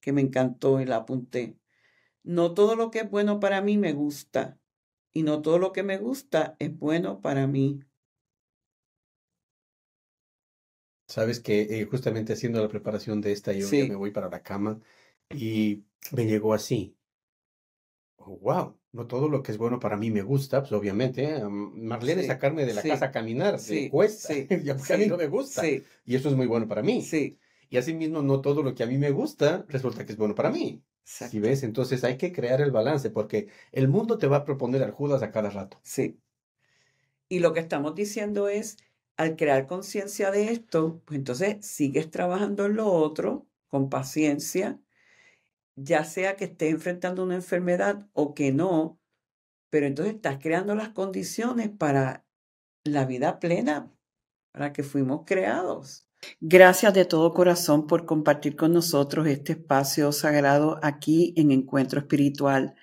que 0.00 0.12
me 0.12 0.20
encantó 0.20 0.80
y 0.80 0.84
la 0.84 0.96
apunté. 0.96 1.59
No 2.22 2.54
todo 2.54 2.76
lo 2.76 2.90
que 2.90 3.00
es 3.00 3.10
bueno 3.10 3.40
para 3.40 3.60
mí 3.62 3.78
me 3.78 3.92
gusta 3.92 4.58
y 5.12 5.22
no 5.22 5.42
todo 5.42 5.58
lo 5.58 5.72
que 5.72 5.82
me 5.82 5.98
gusta 5.98 6.56
es 6.58 6.76
bueno 6.76 7.20
para 7.20 7.46
mí. 7.46 7.80
Sabes 11.06 11.40
que 11.40 11.62
eh, 11.62 11.86
justamente 11.86 12.32
haciendo 12.34 12.62
la 12.62 12.68
preparación 12.68 13.20
de 13.20 13.32
esta, 13.32 13.52
yo 13.52 13.68
ya 13.68 13.84
me 13.86 13.96
voy 13.96 14.12
para 14.12 14.28
la 14.28 14.42
cama 14.42 14.78
y 15.28 15.82
me 16.12 16.26
llegó 16.26 16.54
así. 16.54 16.96
Oh, 18.16 18.38
wow, 18.38 18.78
no 18.92 19.06
todo 19.06 19.28
lo 19.28 19.42
que 19.42 19.50
es 19.50 19.58
bueno 19.58 19.80
para 19.80 19.96
mí 19.96 20.10
me 20.10 20.22
gusta, 20.22 20.60
pues 20.60 20.72
obviamente. 20.72 21.24
¿eh? 21.24 21.42
Marlene 21.48 22.22
sacarme 22.22 22.64
de 22.64 22.74
la 22.74 22.82
casa 22.82 23.06
a 23.06 23.10
caminar, 23.10 23.58
sí, 23.58 23.88
cuesta, 23.88 24.32
y 24.34 24.70
a 24.70 24.74
mí 24.74 25.06
no 25.06 25.16
me 25.16 25.26
gusta. 25.26 25.66
Y 25.66 26.14
eso 26.14 26.28
es 26.28 26.36
muy 26.36 26.46
bueno 26.46 26.68
para 26.68 26.82
mí. 26.82 27.02
Sí. 27.02 27.38
Y 27.70 27.78
asimismo, 27.78 28.20
no 28.20 28.40
todo 28.40 28.62
lo 28.62 28.74
que 28.74 28.82
a 28.82 28.86
mí 28.86 28.98
me 28.98 29.12
gusta 29.12 29.64
resulta 29.68 30.04
que 30.04 30.12
es 30.12 30.18
bueno 30.18 30.34
para 30.34 30.50
mí. 30.50 30.84
Si 31.04 31.40
ves, 31.40 31.62
entonces 31.62 32.04
hay 32.04 32.18
que 32.18 32.32
crear 32.32 32.60
el 32.60 32.70
balance 32.70 33.10
porque 33.10 33.48
el 33.72 33.88
mundo 33.88 34.18
te 34.18 34.26
va 34.26 34.38
a 34.38 34.44
proponer 34.44 34.90
Judas 34.90 35.22
a 35.22 35.30
cada 35.30 35.50
rato. 35.50 35.78
Sí. 35.82 36.20
Y 37.28 37.38
lo 37.38 37.52
que 37.52 37.60
estamos 37.60 37.94
diciendo 37.94 38.48
es, 38.48 38.76
al 39.16 39.36
crear 39.36 39.66
conciencia 39.66 40.30
de 40.30 40.50
esto, 40.50 41.00
pues 41.04 41.18
entonces 41.18 41.64
sigues 41.64 42.10
trabajando 42.10 42.66
en 42.66 42.74
lo 42.76 42.92
otro 42.92 43.46
con 43.68 43.88
paciencia, 43.88 44.80
ya 45.76 46.04
sea 46.04 46.36
que 46.36 46.46
estés 46.46 46.72
enfrentando 46.72 47.22
una 47.22 47.36
enfermedad 47.36 48.08
o 48.12 48.34
que 48.34 48.52
no, 48.52 49.00
pero 49.68 49.86
entonces 49.86 50.14
estás 50.14 50.38
creando 50.40 50.74
las 50.74 50.90
condiciones 50.90 51.70
para 51.70 52.26
la 52.84 53.04
vida 53.04 53.38
plena, 53.38 53.92
para 54.52 54.72
que 54.72 54.82
fuimos 54.82 55.22
creados. 55.24 56.09
Gracias 56.40 56.92
de 56.94 57.04
todo 57.04 57.32
corazón 57.32 57.86
por 57.86 58.04
compartir 58.04 58.56
con 58.56 58.72
nosotros 58.72 59.26
este 59.26 59.52
espacio 59.52 60.12
sagrado 60.12 60.78
aquí 60.82 61.32
en 61.36 61.50
Encuentro 61.50 62.00
Espiritual. 62.00 62.74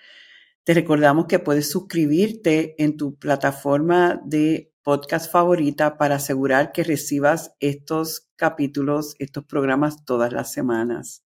Te 0.63 0.73
recordamos 0.73 1.27
que 1.27 1.39
puedes 1.39 1.69
suscribirte 1.69 2.75
en 2.83 2.97
tu 2.97 3.15
plataforma 3.15 4.19
de 4.25 4.73
podcast 4.83 5.31
favorita 5.31 5.97
para 5.97 6.15
asegurar 6.15 6.71
que 6.71 6.83
recibas 6.83 7.53
estos 7.59 8.27
capítulos, 8.35 9.15
estos 9.19 9.45
programas 9.45 10.03
todas 10.05 10.33
las 10.33 10.51
semanas. 10.51 11.23